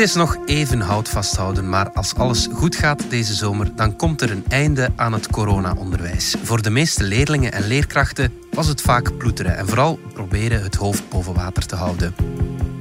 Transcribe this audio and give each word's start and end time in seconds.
Is 0.00 0.14
nog 0.14 0.36
even 0.46 0.80
hout 0.80 1.08
vasthouden, 1.08 1.68
maar 1.68 1.90
als 1.90 2.14
alles 2.14 2.48
goed 2.52 2.76
gaat 2.76 3.04
deze 3.08 3.34
zomer, 3.34 3.74
dan 3.74 3.96
komt 3.96 4.20
er 4.20 4.30
een 4.30 4.44
einde 4.48 4.92
aan 4.96 5.12
het 5.12 5.30
corona-onderwijs. 5.30 6.36
Voor 6.42 6.62
de 6.62 6.70
meeste 6.70 7.04
leerlingen 7.04 7.52
en 7.52 7.66
leerkrachten 7.66 8.32
was 8.50 8.66
het 8.66 8.80
vaak 8.80 9.16
ploeteren 9.16 9.56
en 9.56 9.66
vooral 9.66 9.98
proberen 10.12 10.62
het 10.62 10.74
hoofd 10.74 11.08
boven 11.08 11.34
water 11.34 11.66
te 11.66 11.76
houden. 11.76 12.14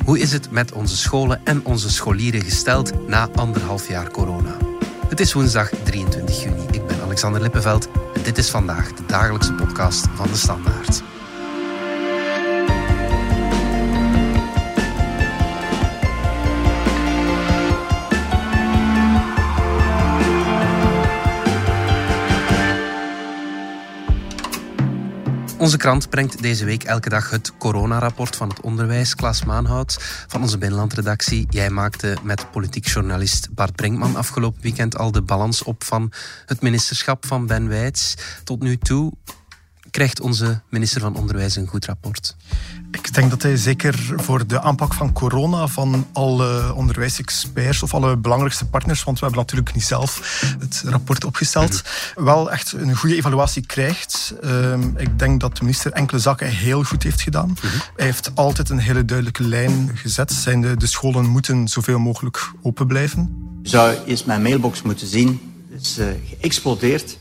Hoe 0.06 0.20
is 0.20 0.32
het 0.32 0.52
met 0.52 0.72
onze 0.72 0.98
scholen 0.98 1.42
en 1.44 1.66
onze 1.66 1.92
scholieren 1.92 2.42
gesteld 2.42 3.08
na 3.08 3.30
anderhalf 3.36 3.88
jaar 3.88 4.12
corona? 4.12 4.58
Het 5.10 5.20
is 5.20 5.34
woensdag 5.34 5.70
23 5.84 6.44
juni. 6.44 6.64
Ik 6.72 6.88
ben 6.88 7.02
Alexander 7.02 7.42
Lippenveld 7.42 7.90
en 8.14 8.22
dit 8.24 8.38
is 8.38 8.50
vandaag 8.50 8.94
de 8.94 9.04
dagelijkse 9.08 9.54
podcast 9.54 10.08
van 10.16 10.28
de 10.28 10.38
Standaard. 10.38 11.02
Onze 25.60 25.78
krant 25.78 26.10
brengt 26.10 26.42
deze 26.42 26.66
week 26.66 26.84
elke 26.84 27.10
dag 27.10 27.30
het 27.30 27.58
coronarapport 27.58 28.36
van 28.36 28.50
het 28.50 28.62
onderwijs. 28.62 29.16
Klaas 29.16 29.44
Maanhout 29.44 29.98
van 30.28 30.42
onze 30.42 30.58
binnenlandredactie. 30.58 31.48
Jij 31.50 31.70
maakte 31.70 32.18
met 32.24 32.52
politiek 32.52 32.88
journalist 32.88 33.54
Bart 33.54 33.76
Brinkman 33.76 34.16
afgelopen 34.16 34.62
weekend 34.62 34.98
al 34.98 35.12
de 35.12 35.22
balans 35.22 35.64
op 35.64 35.84
van 35.84 36.12
het 36.46 36.62
ministerschap 36.62 37.26
van 37.26 37.48
Ben 37.48 37.68
Wijts. 37.68 38.16
Tot 38.44 38.62
nu 38.62 38.78
toe 38.78 39.14
krijgt 39.92 40.20
onze 40.20 40.62
minister 40.70 41.02
van 41.02 41.16
Onderwijs 41.16 41.56
een 41.56 41.68
goed 41.68 41.86
rapport. 41.86 42.36
Ik 42.92 43.14
denk 43.14 43.30
dat 43.30 43.42
hij 43.42 43.58
zeker 43.58 44.14
voor 44.16 44.48
de 44.48 44.62
aanpak 44.62 44.94
van 44.94 45.14
corona 45.14 45.68
van 45.68 46.08
alle 46.14 46.74
onderwijsexperts 46.74 47.84
of 47.84 47.94
alle 47.94 48.18
belangrijkste 48.18 48.66
partners, 48.66 49.04
want 49.04 49.20
we 49.20 49.26
hebben 49.26 49.44
natuurlijk 49.44 49.76
niet 49.76 49.84
zelf 49.84 50.42
het 50.60 50.82
rapport 50.86 51.26
opgesteld, 51.26 51.84
mhm. 52.16 52.26
wel 52.26 52.52
echt 52.52 52.72
een 52.72 52.96
goede 52.96 53.16
evaluatie 53.16 53.66
krijgt. 53.66 54.34
Ehm, 54.42 54.82
ik 54.98 55.20
denk 55.20 55.40
dat 55.40 55.58
de 55.58 55.64
minister 55.64 55.92
enkele 55.92 56.20
zaken 56.20 56.48
heel 56.48 56.84
goed 56.84 57.04
heeft 57.04 57.22
gedaan. 57.22 57.50
Mhm. 57.50 57.68
Hij 57.96 58.06
heeft 58.06 58.32
altijd 58.36 58.70
een 58.70 58.80
hele 58.80 59.06
duidelijke 59.06 59.44
lijn 59.44 59.92
gezet. 59.94 60.32
Zijn 60.32 60.62
de, 60.62 60.78
de 60.78 60.88
scholen 60.88 61.26
moeten 61.26 61.68
zoveel 61.68 62.00
mogelijk 62.00 62.52
open 62.62 62.88
blijven. 62.88 63.48
Zou 63.64 63.98
eens 64.06 64.24
mijn 64.24 64.42
mailbox 64.42 64.82
moeten 64.82 65.08
zien. 65.08 65.40
Het 65.72 65.82
is 65.82 65.98
uh, 65.98 66.06
geëxplodeerd 66.30 67.18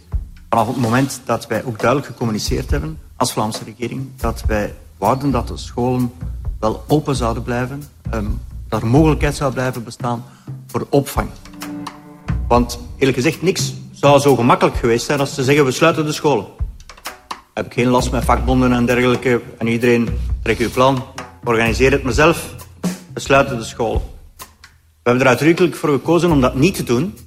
vanaf 0.49 0.67
het 0.67 0.77
moment 0.77 1.21
dat 1.25 1.47
wij 1.47 1.65
ook 1.65 1.79
duidelijk 1.79 2.11
gecommuniceerd 2.11 2.71
hebben 2.71 2.99
als 3.17 3.33
Vlaamse 3.33 3.65
regering 3.65 4.09
dat 4.17 4.43
wij 4.47 4.75
wouden 4.99 5.31
dat 5.31 5.49
de 5.49 5.57
scholen 5.57 6.13
wel 6.61 6.85
open 6.89 7.17
zouden 7.17 7.43
blijven, 7.43 7.83
um, 8.15 8.41
dat 8.69 8.81
er 8.81 8.87
mogelijkheid 8.87 9.35
zou 9.35 9.53
blijven 9.53 9.85
bestaan 9.85 10.25
voor 10.67 10.87
opvang. 10.89 11.29
Want 12.49 12.79
eerlijk 12.97 13.17
gezegd, 13.17 13.43
niks 13.43 13.75
zou 13.93 14.21
zo 14.21 14.37
gemakkelijk 14.37 14.77
geweest 14.77 15.07
zijn 15.07 15.21
als 15.21 15.35
te 15.35 15.45
zeggen 15.45 15.65
we 15.65 15.71
sluiten 15.71 16.05
de 16.05 16.13
scholen. 16.13 16.47
Heb 17.55 17.67
ik 17.67 17.73
geen 17.73 17.89
last 17.89 18.11
met 18.11 18.25
vakbonden 18.25 18.73
en 18.73 18.87
dergelijke 18.87 19.43
en 19.59 19.67
iedereen 19.67 20.09
trek 20.43 20.59
uw 20.59 20.71
plan, 20.71 21.05
organiseer 21.45 21.93
het 21.93 22.03
mezelf, 22.03 22.55
we 23.15 23.21
sluiten 23.21 23.59
de 23.59 23.65
scholen. 23.65 24.03
We 24.77 25.15
hebben 25.15 25.23
er 25.23 25.29
uitdrukkelijk 25.29 25.75
voor 25.75 25.89
gekozen 25.89 26.31
om 26.31 26.41
dat 26.41 26.55
niet 26.55 26.75
te 26.75 26.85
doen, 26.85 27.19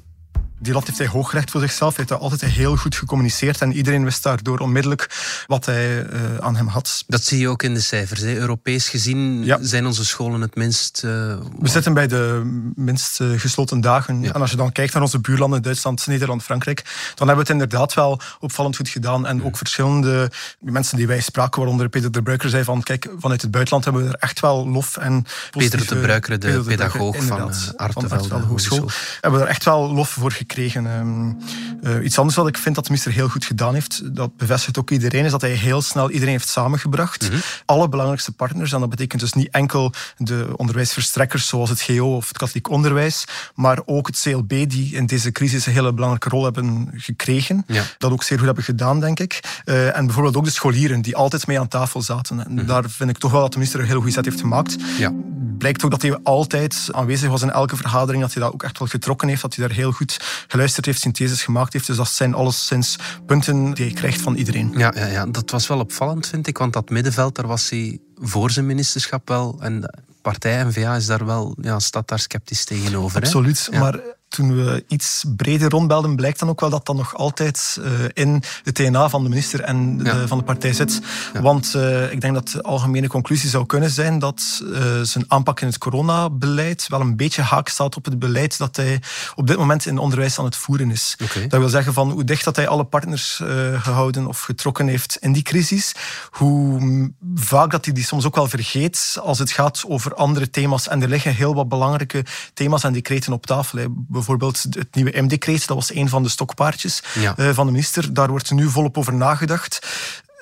die 0.62 0.74
lat 0.74 0.86
heeft 0.86 0.98
hij 0.98 1.08
hoog 1.08 1.30
gelegd 1.30 1.52
voor 1.52 1.62
zichzelf. 1.62 1.96
Hij 1.96 2.06
heeft 2.06 2.10
dat 2.10 2.32
altijd 2.32 2.52
heel 2.52 2.76
goed 2.76 2.96
gecommuniceerd 2.96 3.62
en 3.62 3.74
iedereen 3.74 4.04
wist 4.04 4.24
daardoor 4.24 4.60
onmiddellijk 4.60 5.10
wat 5.48 5.66
hij 5.66 6.04
uh, 6.04 6.38
aan 6.40 6.56
hem 6.56 6.68
had. 6.68 7.04
Dat 7.08 7.24
zie 7.24 7.40
je 7.40 7.50
ook 7.50 7.64
in 7.64 7.74
de 7.74 7.80
cijfers. 7.80 8.22
Hè. 8.22 8.36
Europees 8.36 8.90
gezien 8.90 9.46
ja. 9.46 9.58
zijn 9.62 9.86
onze 9.86 10.06
scholen 10.06 10.42
het 10.42 10.56
minst... 10.56 11.02
Uh, 11.06 11.12
We 11.60 11.70
zitten 11.70 11.94
bij 11.94 12.08
de 12.08 12.42
minst 12.76 13.20
uh, 13.20 13.40
gesloten 13.40 13.82
dagen. 13.82 14.22
Ja. 14.22 14.34
En 14.34 14.42
als 14.42 14.52
je 14.52 14.58
dan 14.58 14.72
kijkt 14.72 14.94
naar 14.94 15.02
onze 15.02 15.20
buurlanden, 15.20 15.62
Duitsland, 15.62 16.08
Nederland, 16.08 16.44
Frankrijk, 16.44 16.84
dan 17.16 17.28
hebben 17.28 17.46
we 17.46 17.52
het 17.52 17.62
inderdaad 17.62 17.94
wel 17.94 18.20
opvallend 18.40 18.76
goed 18.76 18.90
gedaan. 18.90 19.26
En 19.26 19.44
ook 19.44 19.58
verschillende 19.58 20.32
mensen 20.60 20.98
die 20.98 21.08
wij 21.08 21.22
spraken, 21.22 21.60
waaronder 21.60 21.90
Peter 21.90 22.12
de 22.12 22.22
Bruiker, 22.22 22.50
zei 22.50 22.64
van 22.64 22.84
kijk, 22.84 23.10
vanuit 23.18 23.42
het 23.42 23.52
buitenland 23.52 23.86
hebben 23.86 24.04
we 24.04 24.10
er 24.10 24.20
echt 24.20 24.40
wel 24.40 24.70
lof 24.70 24.98
en 24.98 25.26
Peter 25.52 25.88
de 25.88 25.96
Bruiker, 25.96 26.40
de, 26.40 26.48
Peter 26.48 26.64
de 26.64 26.70
pedagoog 26.70 27.18
Bruiker, 27.26 27.54
van 27.54 27.74
uh, 27.74 27.80
Artevelde 27.80 28.36
Hogeschool. 28.36 28.90
Hebben 29.22 29.40
we 29.40 29.46
er 29.46 29.52
echt 29.52 29.66
wel 29.66 29.94
lof 29.94 30.10
voor 30.10 30.32
gekregen 30.32 30.50
gekregen. 30.52 30.86
Um, 30.86 31.38
uh, 31.84 32.06
iets 32.06 32.18
anders 32.18 32.38
wat 32.38 32.48
ik 32.48 32.58
vind 32.58 32.76
dat 32.76 32.84
de 32.84 32.90
minister 32.90 33.14
heel 33.14 33.30
goed 33.30 33.46
gedaan 33.46 33.74
heeft, 33.74 34.16
dat 34.16 34.38
bevestigt 34.38 34.78
ook 34.78 34.92
iedereen, 34.92 35.26
is 35.26 35.32
dat 35.32 35.42
hij 35.42 35.52
heel 35.52 35.82
snel 35.82 36.10
iedereen 36.10 36.34
heeft 36.34 36.48
samengebracht. 36.48 37.22
Mm 37.24 37.30
-hmm. 37.30 37.42
Alle 37.66 37.90
belangrijkste 37.90 38.32
partners, 38.32 38.74
en 38.74 38.80
dat 38.80 38.90
betekent 38.90 39.22
dus 39.22 39.34
niet 39.34 39.50
enkel 39.52 39.94
de 40.18 40.48
onderwijsverstrekkers 40.56 41.48
zoals 41.48 41.70
het 41.70 41.82
GO 41.82 42.16
of 42.16 42.28
het 42.28 42.38
katholiek 42.38 42.70
onderwijs, 42.70 43.26
maar 43.56 43.80
ook 43.86 44.08
het 44.08 44.22
CLB, 44.22 44.50
die 44.70 44.96
in 44.96 45.06
deze 45.06 45.32
crisis 45.32 45.66
een 45.66 45.74
hele 45.74 45.94
belangrijke 45.94 46.30
rol 46.30 46.44
hebben 46.44 46.92
gekregen. 46.96 47.64
Ja. 47.68 47.84
Dat 47.98 48.12
ook 48.12 48.24
zeer 48.24 48.38
goed 48.38 48.46
hebben 48.46 48.64
gedaan, 48.64 49.00
denk 49.00 49.20
ik. 49.20 49.40
Uh, 49.66 49.98
en 49.98 50.06
bijvoorbeeld 50.06 50.38
ook 50.38 50.46
de 50.46 50.52
scholieren, 50.52 51.02
die 51.02 51.16
altijd 51.16 51.48
mee 51.48 51.60
aan 51.60 51.68
tafel 51.68 52.02
zaten. 52.02 52.46
En 52.46 52.52
mm 52.52 52.58
-hmm. 52.58 52.68
daar 52.68 52.90
vind 52.90 53.10
ik 53.10 53.18
toch 53.18 53.32
wel 53.32 53.42
dat 53.42 53.52
de 53.52 53.58
minister 53.58 53.80
een 53.80 53.88
heel 53.88 53.96
goede 53.96 54.12
zet 54.12 54.26
heeft 54.26 54.40
gemaakt. 54.40 54.76
Ja. 54.98 55.14
Blijkt 55.62 55.84
ook 55.84 55.92
dat 55.92 56.02
hij 56.02 56.20
altijd 56.24 56.88
aanwezig 56.92 57.30
was 57.30 57.42
in 57.42 57.52
elke 57.52 57.76
vergadering, 57.76 58.24
dat 58.24 58.34
hij 58.34 58.44
dat 58.44 58.54
ook 58.54 58.64
echt 58.64 58.80
wel 58.80 58.88
getrokken 58.88 59.28
heeft, 59.28 59.42
dat 59.42 59.56
hij 59.56 59.68
daar 59.68 59.76
heel 59.76 59.92
goed 59.92 60.18
geluisterd 60.48 60.86
heeft, 60.86 61.00
syntheses 61.00 61.44
gemaakt 61.44 61.74
heeft. 61.74 61.88
Dus 61.88 61.96
dat 61.96 62.08
zijn 62.08 62.34
alleszins 62.34 62.96
punten 63.26 63.74
die 63.74 63.86
hij 63.86 63.94
krijgt 63.94 64.22
van 64.22 64.36
iedereen. 64.36 64.74
Ja, 64.78 64.94
ja, 64.96 65.06
ja, 65.06 65.26
dat 65.26 65.52
was 65.52 65.68
wel 65.68 65.80
opvallend, 65.80 66.28
vind 66.28 66.48
ik. 66.48 66.58
Want 66.58 66.74
dat 66.74 66.90
middenveld, 66.90 67.36
daar 67.36 67.48
was 67.48 67.70
hij 67.70 68.00
voor 68.16 68.52
zijn 68.52 68.66
ministerschap 68.66 69.28
wel. 69.28 69.58
En 69.60 69.82
de 69.82 69.94
partij 70.22 70.64
NVA 70.64 70.96
is 70.96 71.06
daar 71.06 71.26
wel, 71.26 71.58
ja, 71.62 71.80
staat 71.80 72.08
daar 72.08 72.20
sceptisch 72.20 72.66
tegenover. 72.66 73.22
Absoluut. 73.22 73.68
Hè? 73.72 73.80
Maar 73.80 74.00
toen 74.32 74.56
we 74.56 74.84
iets 74.88 75.24
breder 75.36 75.70
rondbelden, 75.70 76.16
blijkt 76.16 76.40
dan 76.40 76.50
ook 76.50 76.60
wel 76.60 76.70
dat 76.70 76.86
dat 76.86 76.96
nog 76.96 77.16
altijd 77.16 77.78
uh, 77.80 77.90
in 78.14 78.44
de 78.64 78.72
DNA 78.72 79.10
van 79.10 79.24
de 79.24 79.30
minister 79.30 79.62
en 79.62 80.00
ja. 80.04 80.14
de, 80.14 80.28
van 80.28 80.38
de 80.38 80.44
partij 80.44 80.74
zit. 80.74 81.02
Ja. 81.34 81.42
Want 81.42 81.74
uh, 81.76 82.12
ik 82.12 82.22
denk 82.22 82.34
dat 82.34 82.48
de 82.48 82.62
algemene 82.62 83.08
conclusie 83.08 83.50
zou 83.50 83.66
kunnen 83.66 83.90
zijn 83.90 84.20
dat 84.20 84.62
uh, 84.64 85.02
zijn 85.02 85.26
aanpak 85.28 85.62
in 85.62 85.68
het 85.68 85.78
coronabeleid 85.78 86.88
wel 86.88 87.00
een 87.02 87.16
beetje 87.16 87.42
haak 87.42 87.68
staat 87.68 87.96
op 87.96 88.06
het 88.06 88.20
beleid 88.20 88.58
dat 88.58 88.76
hij 88.76 89.02
op 89.36 89.48
dit 89.48 89.58
moment 89.58 89.86
in 89.86 89.98
onderwijs 89.98 90.40
aan 90.40 90.46
het 90.46 90.56
voeren 90.56 90.92
is. 90.92 91.18
Okay. 91.24 91.48
Dat 91.48 91.60
wil 91.60 91.70
zeggen 91.70 91.94
van 91.94 92.12
hoe 92.12 92.24
dicht 92.24 92.44
dat 92.44 92.56
hij 92.56 92.68
alle 92.68 92.84
partners 92.84 93.42
gehouden 93.78 94.28
of 94.28 94.42
getrokken 94.42 94.88
heeft 94.88 95.18
in 95.20 95.34
die 95.34 95.44
crisis, 95.44 95.96
hoe 96.30 97.12
vaak 97.36 97.72
dat 97.72 97.86
hij 97.86 97.94
die 97.94 98.04
soms 98.04 98.26
ook 98.26 98.36
wel 98.36 98.48
vergeet 98.48 99.18
als 99.22 99.40
het 99.40 99.52
gaat 99.52 99.84
over 99.88 100.16
andere 100.16 100.50
thema's. 100.50 100.88
En 100.88 101.02
er 101.02 101.10
liggen 101.10 101.36
heel 101.36 101.56
wat 101.56 101.70
belangrijke 101.70 102.26
thema's 102.54 102.84
en 102.84 102.94
decreten 102.94 103.34
op 103.34 103.46
tafel. 103.46 103.78
Hè 103.78 103.86
bijvoorbeeld 104.22 104.66
het 104.70 104.96
nieuwe 104.96 105.22
M-decreet, 105.22 105.68
dat 105.68 105.78
was 105.78 105.94
een 105.94 106.10
van 106.10 106.24
de 106.24 106.30
stokpaardjes 106.30 107.04
ja. 107.20 107.36
uh, 107.38 107.50
van 107.50 107.66
de 107.66 107.72
minister. 107.72 108.14
Daar 108.14 108.30
wordt 108.30 108.52
nu 108.52 108.70
volop 108.70 108.98
over 108.98 109.14
nagedacht. 109.14 109.88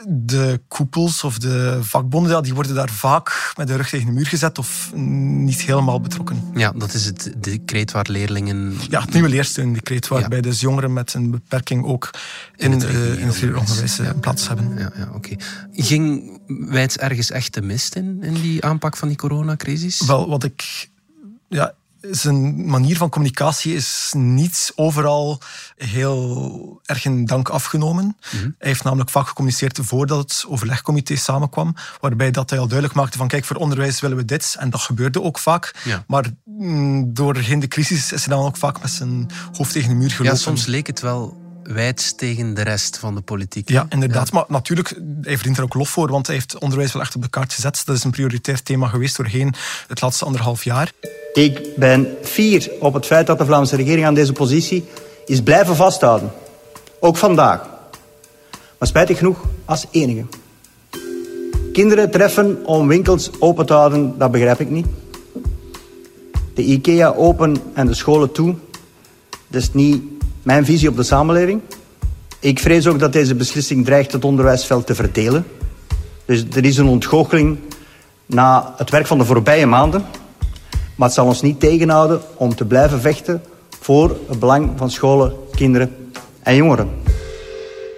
De 0.07 0.61
koepels 0.67 1.23
of 1.23 1.37
de 1.37 1.79
vakbonden, 1.81 2.31
ja, 2.31 2.41
die 2.41 2.53
worden 2.53 2.75
daar 2.75 2.89
vaak 2.89 3.53
met 3.57 3.67
de 3.67 3.75
rug 3.75 3.89
tegen 3.89 4.05
de 4.05 4.11
muur 4.11 4.25
gezet 4.25 4.57
of 4.57 4.91
niet 4.95 5.61
helemaal 5.61 6.01
betrokken. 6.01 6.43
Ja, 6.53 6.71
dat 6.71 6.93
is 6.93 7.05
het 7.05 7.33
decreet 7.37 7.91
waar 7.91 8.05
leerlingen... 8.09 8.77
Ja, 8.89 9.01
het 9.01 9.13
nieuwe 9.13 9.29
leersteundecreet, 9.29 10.07
waarbij 10.07 10.37
ja. 10.37 10.43
dus 10.43 10.59
jongeren 10.59 10.93
met 10.93 11.13
een 11.13 11.31
beperking 11.31 11.85
ook 11.85 12.09
in, 12.55 12.71
in 12.71 12.79
het, 12.79 12.83
uh, 12.89 13.19
in 13.19 13.27
het 13.27 13.43
onderwijs 13.43 13.95
ja. 13.95 14.13
plaats 14.13 14.47
hebben. 14.47 14.77
Ja, 14.77 14.91
ja, 14.95 15.07
oké. 15.13 15.15
Okay. 15.15 15.39
Ging 15.71 16.37
Wijts 16.47 16.97
ergens 16.97 17.31
echt 17.31 17.51
te 17.51 17.61
mist 17.61 17.95
in, 17.95 18.23
in 18.23 18.33
die 18.33 18.65
aanpak 18.65 18.97
van 18.97 19.07
die 19.07 19.17
coronacrisis? 19.17 20.01
Wel, 20.05 20.29
wat 20.29 20.43
ik... 20.43 20.89
Ja, 21.47 21.73
zijn 22.01 22.65
manier 22.65 22.97
van 22.97 23.09
communicatie 23.09 23.73
is 23.73 24.13
niet 24.17 24.71
overal 24.75 25.41
heel 25.75 26.81
erg 26.85 27.05
in 27.05 27.25
dank 27.25 27.49
afgenomen. 27.49 28.05
Mm 28.05 28.15
-hmm. 28.29 28.55
Hij 28.57 28.67
heeft 28.67 28.83
namelijk 28.83 29.09
vaak 29.09 29.27
gecommuniceerd 29.27 29.79
voordat 29.81 30.17
het 30.17 30.45
overlegcomité 30.47 31.15
samenkwam, 31.15 31.75
waarbij 31.99 32.31
dat 32.31 32.49
hij 32.49 32.59
al 32.59 32.67
duidelijk 32.67 32.99
maakte 32.99 33.17
van 33.17 33.27
kijk, 33.27 33.45
voor 33.45 33.55
onderwijs 33.55 33.99
willen 33.99 34.17
we 34.17 34.25
dit. 34.25 34.55
En 34.59 34.69
dat 34.69 34.81
gebeurde 34.81 35.21
ook 35.21 35.39
vaak. 35.39 35.75
Ja. 35.83 36.03
Maar 36.07 36.25
mm, 36.45 37.13
doorheen 37.13 37.59
de 37.59 37.67
crisis 37.67 38.11
is 38.11 38.25
hij 38.25 38.35
dan 38.35 38.45
ook 38.45 38.57
vaak 38.57 38.81
met 38.81 38.91
zijn 38.91 39.29
hoofd 39.53 39.71
tegen 39.71 39.89
de 39.89 39.95
muur 39.95 40.11
gelopen. 40.11 40.37
Ja, 40.37 40.41
soms 40.41 40.65
leek 40.65 40.87
het 40.87 40.99
wel 40.99 41.47
wijd 41.63 42.17
tegen 42.17 42.53
de 42.53 42.61
rest 42.61 42.97
van 42.97 43.15
de 43.15 43.21
politiek. 43.21 43.69
Ja, 43.69 43.85
inderdaad. 43.89 44.29
Ja. 44.31 44.33
Maar 44.33 44.45
natuurlijk, 44.47 44.99
hij 45.21 45.35
verdient 45.35 45.57
er 45.57 45.63
ook 45.63 45.73
lof 45.73 45.89
voor, 45.89 46.11
want 46.11 46.27
hij 46.27 46.35
heeft 46.35 46.57
onderwijs 46.57 46.93
wel 46.93 47.01
echt 47.01 47.15
op 47.15 47.21
de 47.21 47.29
kaart 47.29 47.53
gezet. 47.53 47.81
Dat 47.85 47.95
is 47.95 48.03
een 48.03 48.11
prioritair 48.11 48.63
thema 48.63 48.87
geweest 48.87 49.17
doorheen 49.17 49.53
het 49.87 50.01
laatste 50.01 50.25
anderhalf 50.25 50.63
jaar. 50.63 50.91
Ik 51.33 51.75
ben 51.75 52.07
fier 52.21 52.71
op 52.79 52.93
het 52.93 53.05
feit 53.05 53.27
dat 53.27 53.37
de 53.37 53.45
Vlaamse 53.45 53.75
regering 53.75 54.05
aan 54.05 54.13
deze 54.13 54.33
positie 54.33 54.85
is 55.25 55.41
blijven 55.41 55.75
vasthouden. 55.75 56.31
Ook 56.99 57.17
vandaag. 57.17 57.61
Maar 58.77 58.87
spijtig 58.87 59.17
genoeg 59.17 59.41
als 59.65 59.85
enige. 59.91 60.25
Kinderen 61.73 62.11
treffen 62.11 62.65
om 62.65 62.87
winkels 62.87 63.29
open 63.39 63.65
te 63.65 63.73
houden, 63.73 64.17
dat 64.17 64.31
begrijp 64.31 64.59
ik 64.59 64.69
niet. 64.69 64.85
De 66.53 66.63
IKEA 66.63 67.13
open 67.13 67.55
en 67.73 67.87
de 67.87 67.93
scholen 67.93 68.31
toe, 68.31 68.55
dat 69.47 69.61
is 69.61 69.73
niet 69.73 70.01
mijn 70.43 70.65
visie 70.65 70.89
op 70.89 70.95
de 70.95 71.03
samenleving. 71.03 71.61
Ik 72.39 72.59
vrees 72.59 72.87
ook 72.87 72.99
dat 72.99 73.13
deze 73.13 73.35
beslissing 73.35 73.85
dreigt 73.85 74.11
het 74.11 74.25
onderwijsveld 74.25 74.85
te 74.85 74.95
verdelen. 74.95 75.45
Dus 76.25 76.45
er 76.55 76.65
is 76.65 76.77
een 76.77 76.87
ontgoocheling 76.87 77.57
na 78.25 78.73
het 78.77 78.89
werk 78.89 79.07
van 79.07 79.17
de 79.17 79.25
voorbije 79.25 79.65
maanden. 79.65 80.05
Maar 80.99 81.07
het 81.07 81.17
zal 81.17 81.25
ons 81.25 81.41
niet 81.41 81.59
tegenhouden 81.59 82.21
om 82.35 82.55
te 82.55 82.65
blijven 82.65 83.01
vechten 83.01 83.41
voor 83.79 84.17
het 84.27 84.39
belang 84.39 84.71
van 84.75 84.91
scholen, 84.91 85.33
kinderen 85.51 85.95
en 86.43 86.55
jongeren. 86.55 86.89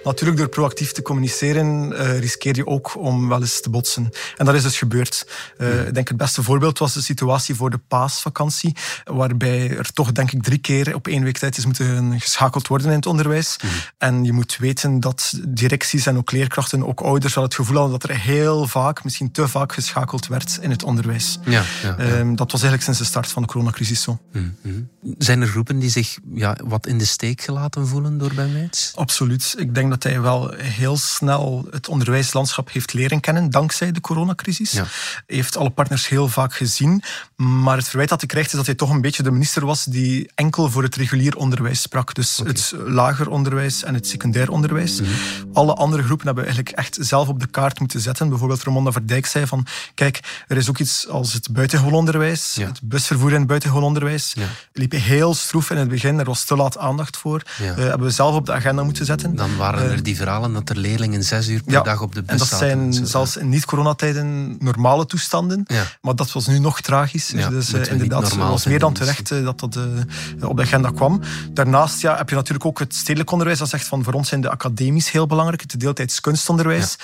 Natuurlijk, 0.04 0.38
door 0.38 0.48
proactief 0.48 0.92
te 0.92 1.02
communiceren 1.02 1.92
uh, 1.92 2.18
riskeer 2.18 2.56
je 2.56 2.66
ook 2.66 2.96
om 2.96 3.28
wel 3.28 3.40
eens 3.40 3.60
te 3.60 3.70
botsen. 3.70 4.10
En 4.36 4.44
dat 4.44 4.54
is 4.54 4.62
dus 4.62 4.78
gebeurd. 4.78 5.26
Uh, 5.58 5.86
Ik 5.86 5.94
denk 5.94 6.08
het 6.08 6.16
beste 6.16 6.42
voorbeeld 6.42 6.78
was 6.78 6.92
de 6.92 7.02
situatie 7.02 7.54
voor 7.54 7.70
de 7.70 7.78
paasvakantie, 7.78 8.76
waarbij 9.04 9.76
er 9.76 9.92
toch 9.92 10.12
denk 10.12 10.32
ik 10.32 10.42
drie 10.42 10.58
keer 10.58 10.94
op 10.94 11.06
één 11.06 11.24
week 11.24 11.38
tijd 11.38 11.56
is 11.56 11.66
moeten 11.66 12.20
geschakeld 12.20 12.66
worden 12.68 12.88
in 12.88 12.96
het 12.96 13.06
onderwijs. 13.06 13.56
Mhm. 13.62 13.72
En 13.98 14.24
je 14.24 14.32
moet 14.32 14.56
weten 14.56 15.00
dat 15.00 15.32
directies 15.48 16.06
en 16.06 16.16
ook 16.16 16.32
leerkrachten, 16.32 16.86
ook 16.86 17.00
ouders 17.00 17.34
wel 17.34 17.44
het 17.44 17.54
gevoel 17.54 17.76
hadden 17.76 17.98
dat 17.98 18.10
er 18.10 18.16
heel 18.16 18.66
vaak, 18.66 19.04
misschien 19.04 19.30
te 19.32 19.48
vaak, 19.48 19.72
geschakeld 19.72 20.26
werd 20.26 20.58
in 20.60 20.70
het 20.70 20.82
onderwijs. 20.82 21.38
Ja, 21.44 21.62
ja, 21.82 21.96
ehm, 21.96 22.34
dat 22.34 22.52
was 22.52 22.62
eigenlijk 22.62 22.82
sinds 22.82 22.98
de 22.98 23.04
start 23.04 23.28
van 23.28 23.42
de 23.42 23.48
coronacrisis 23.48 24.02
zo. 24.02 24.18
Mm 24.32 24.90
Zijn 25.18 25.40
er 25.40 25.46
groepen 25.46 25.78
die 25.78 25.90
zich 25.90 26.18
ja, 26.34 26.56
wat 26.64 26.86
in 26.86 26.98
de 26.98 27.04
steek 27.04 27.40
gelaten 27.40 27.86
voelen 27.86 28.18
door 28.18 28.34
Ben 28.34 28.70
Absoluut. 28.94 29.54
Ik 29.58 29.74
denk 29.74 29.90
dat 29.92 30.02
hij 30.02 30.20
wel 30.20 30.50
heel 30.56 30.96
snel 30.96 31.66
het 31.70 31.88
onderwijslandschap 31.88 32.72
heeft 32.72 32.92
leren 32.92 33.20
kennen, 33.20 33.50
dankzij 33.50 33.92
de 33.92 34.00
coronacrisis. 34.00 34.70
Ja. 34.70 34.84
Hij 35.26 35.36
heeft 35.36 35.56
alle 35.56 35.70
partners 35.70 36.08
heel 36.08 36.28
vaak 36.28 36.54
gezien. 36.54 37.02
Maar 37.36 37.76
het 37.76 37.88
verwijt 37.88 38.08
dat 38.08 38.20
hij 38.20 38.28
krijgt 38.28 38.50
is 38.50 38.56
dat 38.56 38.66
hij 38.66 38.74
toch 38.74 38.90
een 38.90 39.00
beetje 39.00 39.22
de 39.22 39.30
minister 39.30 39.66
was 39.66 39.84
die 39.84 40.30
enkel 40.34 40.70
voor 40.70 40.82
het 40.82 40.96
regulier 40.96 41.36
onderwijs 41.36 41.80
sprak. 41.80 42.14
Dus 42.14 42.36
het 42.44 42.74
lager 42.86 43.28
onderwijs 43.28 43.82
en 43.82 43.94
het 43.94 44.06
secundair 44.06 44.50
onderwijs. 44.50 45.00
Mhm. 45.00 45.10
Alle 45.52 45.74
andere 45.74 46.02
groepen 46.02 46.26
hebben 46.26 46.44
eigenlijk 46.44 46.76
echt 46.76 46.96
zelf 47.00 47.28
op 47.28 47.40
de 47.40 47.46
kaart 47.46 47.78
moeten 47.78 48.00
zetten. 48.00 48.28
Bijvoorbeeld 48.28 48.62
Ramonda 48.62 48.92
Verdijk 48.92 49.26
zei 49.26 49.46
van, 49.46 49.66
kijk, 49.94 50.44
er 50.46 50.56
is 50.56 50.68
ook 50.68 50.78
iets 50.78 51.08
als 51.08 51.32
het 51.32 51.52
buitengewoon 51.52 51.92
onderwijs, 51.92 52.56
het 52.60 52.80
busvervoer 52.82 53.32
in 53.32 53.38
het 53.38 53.46
buitengewoon 53.46 53.84
onderwijs. 53.84 54.32
Ja. 54.34 54.46
liep 54.72 54.92
heel 54.92 55.34
stroef 55.34 55.70
in 55.70 55.76
het 55.76 55.88
begin, 55.88 56.18
er 56.18 56.24
was 56.24 56.44
te 56.44 56.56
laat 56.56 56.78
aandacht 56.78 57.16
voor. 57.16 57.42
Ja. 57.58 57.70
Uh, 57.70 57.74
hebben 57.74 58.06
we 58.06 58.12
zelf 58.12 58.34
op 58.34 58.46
de 58.46 58.52
agenda 58.52 58.82
moeten 58.82 59.04
zetten. 59.04 59.36
Dan 59.36 59.56
waren 59.56 59.81
er 59.82 59.96
uh, 59.96 60.02
die 60.02 60.16
verhalen 60.16 60.52
dat 60.52 60.68
er 60.68 60.76
leerlingen 60.76 61.24
zes 61.24 61.48
uur 61.48 61.62
per 61.62 61.82
dag 61.82 62.00
op 62.00 62.14
de 62.14 62.22
bus 62.22 62.30
En 62.30 62.38
dat 62.38 62.48
zijn 62.58 63.06
zelfs 63.06 63.36
in 63.36 63.48
niet-coronatijden 63.48 64.56
normale 64.58 65.06
toestanden. 65.06 65.66
Maar 66.00 66.14
dat 66.14 66.32
was 66.32 66.46
nu 66.46 66.58
nog 66.58 66.80
tragisch. 66.80 67.26
dus 67.26 67.74
uh, 67.74 67.90
inderdaad, 67.90 68.22
het 68.22 68.36
was 68.36 68.66
meer 68.66 68.78
dan 68.78 68.92
terecht 68.92 69.30
uh, 69.30 69.44
dat 69.44 69.60
dat 69.60 69.76
uh, 69.76 70.48
op 70.48 70.56
de 70.56 70.62
agenda 70.62 70.90
kwam. 70.90 71.20
Daarnaast 71.50 72.00
ja, 72.00 72.16
heb 72.16 72.28
je 72.28 72.34
natuurlijk 72.34 72.66
ook 72.66 72.78
het 72.78 72.94
stedelijk 72.94 73.30
onderwijs. 73.30 73.58
Dat 73.58 73.68
zegt 73.68 73.86
van 73.86 74.04
voor 74.04 74.12
ons 74.12 74.28
zijn 74.28 74.40
de 74.40 74.50
academisch 74.50 75.10
heel 75.10 75.26
belangrijk. 75.26 75.60
Het 75.60 75.80
deeltijds 75.80 76.20
kunstonderwijs 76.20 76.96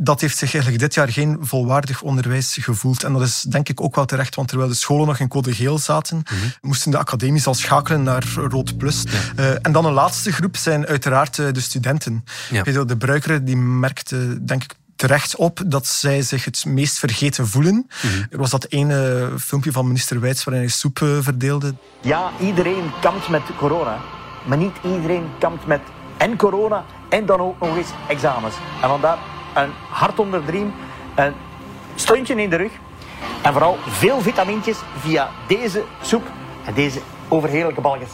dat 0.00 0.20
heeft 0.20 0.36
zich 0.36 0.52
eigenlijk 0.52 0.82
dit 0.82 0.94
jaar 0.94 1.08
geen 1.08 1.38
volwaardig 1.40 2.02
onderwijs 2.02 2.56
gevoeld. 2.60 3.04
En 3.04 3.12
dat 3.12 3.22
is 3.22 3.40
denk 3.40 3.68
ik 3.68 3.80
ook 3.80 3.94
wel 3.94 4.04
terecht, 4.04 4.34
want 4.34 4.48
terwijl 4.48 4.70
de 4.70 4.76
scholen 4.76 5.06
nog 5.06 5.18
in 5.18 5.28
code 5.28 5.54
geel 5.54 5.78
zaten, 5.78 6.22
mhm. 6.24 6.34
moesten 6.60 6.90
de 6.90 6.98
academies 6.98 7.46
al 7.46 7.54
schakelen 7.54 8.02
naar 8.02 8.24
rood 8.34 8.76
plus. 8.76 9.04
Uh, 9.04 9.50
en 9.62 9.72
dan 9.72 9.84
een 9.84 9.92
laatste 9.92 10.32
groep 10.32 10.56
zijn 10.56 10.86
uiteraard 10.86 11.38
uh, 11.38 11.52
de 11.52 11.60
studenten. 11.60 12.24
Ja. 12.50 12.62
De 12.84 12.96
bruikeren 12.96 13.44
die 13.44 13.56
merkte, 13.56 14.44
denk 14.44 14.62
ik, 14.62 14.74
terecht 14.96 15.36
op 15.36 15.60
dat 15.66 15.86
zij 15.86 16.22
zich 16.22 16.44
het 16.44 16.64
meest 16.64 16.98
vergeten 16.98 17.48
voelen. 17.48 17.86
Mhm. 18.02 18.22
Er 18.30 18.38
was 18.38 18.50
dat 18.50 18.66
ene 18.68 19.30
filmpje 19.38 19.72
van 19.72 19.86
minister 19.86 20.20
Wijts 20.20 20.44
waarin 20.44 20.62
hij 20.62 20.72
soep 20.72 21.00
uh, 21.00 21.18
verdeelde. 21.20 21.74
Ja, 22.00 22.30
iedereen 22.40 22.90
kampt 23.00 23.28
met 23.28 23.42
corona. 23.56 23.98
Maar 24.46 24.58
niet 24.58 24.76
iedereen 24.84 25.24
kampt 25.38 25.66
met 25.66 25.80
en 26.16 26.36
corona 26.36 26.84
en 27.08 27.26
dan 27.26 27.40
ook 27.40 27.60
nog 27.60 27.76
eens 27.76 27.90
examens. 28.08 28.54
En 28.82 28.88
vandaar 28.88 29.18
een 29.54 29.70
hart 29.90 30.18
onder 30.18 30.44
de 30.44 30.50
riem, 30.50 30.74
een 31.14 31.34
steuntje 31.94 32.34
in 32.34 32.50
de 32.50 32.56
rug 32.56 32.72
en 33.42 33.52
vooral 33.52 33.76
veel 33.86 34.20
vitamintjes 34.20 34.78
via 34.98 35.28
deze 35.48 35.84
soep 36.02 36.22
en 36.64 36.74
deze 36.74 37.00
overheerlijke 37.28 37.80
balletjes. 37.80 38.10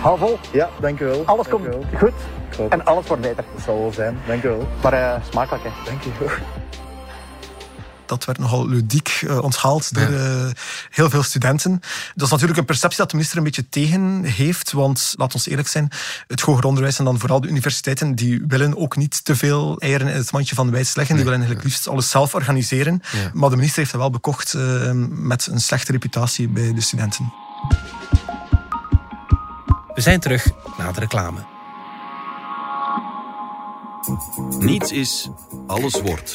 Hou 0.00 0.18
vol. 0.18 0.38
Ja, 0.50 0.68
dankjewel. 0.80 1.22
Alles 1.24 1.48
komt 1.48 1.66
goed 1.98 2.12
en 2.68 2.84
alles 2.84 3.06
wordt 3.06 3.22
beter. 3.22 3.44
Dat 3.54 3.62
zal 3.64 3.78
wel 3.78 3.92
zijn, 3.92 4.20
dankjewel. 4.26 4.68
Maar 4.82 4.92
uh, 4.92 5.14
smakelijk 5.30 5.64
hè. 5.64 5.70
Dankjewel 5.84 6.28
dat 8.12 8.24
werd 8.24 8.38
nogal 8.38 8.68
ludiek 8.68 9.20
uh, 9.24 9.42
onthaald 9.42 9.94
door 9.94 10.08
uh, 10.08 10.46
heel 10.90 11.10
veel 11.10 11.22
studenten. 11.22 11.80
Dat 12.14 12.24
is 12.24 12.30
natuurlijk 12.30 12.58
een 12.58 12.64
perceptie 12.64 12.98
dat 12.98 13.10
de 13.10 13.14
minister 13.14 13.38
een 13.38 13.44
beetje 13.44 13.68
tegen 13.68 14.24
heeft. 14.24 14.72
Want, 14.72 15.14
laat 15.16 15.34
ons 15.34 15.46
eerlijk 15.46 15.68
zijn, 15.68 15.88
het 16.26 16.40
hoger 16.40 16.64
onderwijs 16.64 16.98
en 16.98 17.04
dan 17.04 17.18
vooral 17.18 17.40
de 17.40 17.48
universiteiten, 17.48 18.14
die 18.14 18.44
willen 18.46 18.76
ook 18.76 18.96
niet 18.96 19.24
te 19.24 19.36
veel 19.36 19.78
eieren 19.78 20.08
in 20.08 20.16
het 20.16 20.32
mandje 20.32 20.54
van 20.54 20.66
de 20.66 20.72
wijs 20.72 20.94
leggen. 20.94 21.14
Die 21.14 21.24
willen 21.24 21.38
eigenlijk 21.40 21.68
liefst 21.68 21.88
alles 21.88 22.10
zelf 22.10 22.34
organiseren. 22.34 23.02
Maar 23.32 23.50
de 23.50 23.56
minister 23.56 23.78
heeft 23.78 23.92
dat 23.92 24.00
wel 24.00 24.10
bekocht 24.10 24.54
uh, 24.54 24.90
met 25.08 25.46
een 25.46 25.60
slechte 25.60 25.92
reputatie 25.92 26.48
bij 26.48 26.74
de 26.74 26.80
studenten. 26.80 27.32
We 29.94 30.00
zijn 30.00 30.20
terug 30.20 30.50
na 30.78 30.92
de 30.92 31.00
reclame. 31.00 31.50
Niets 34.58 34.90
is, 34.90 35.28
alles 35.66 36.00
wordt. 36.00 36.34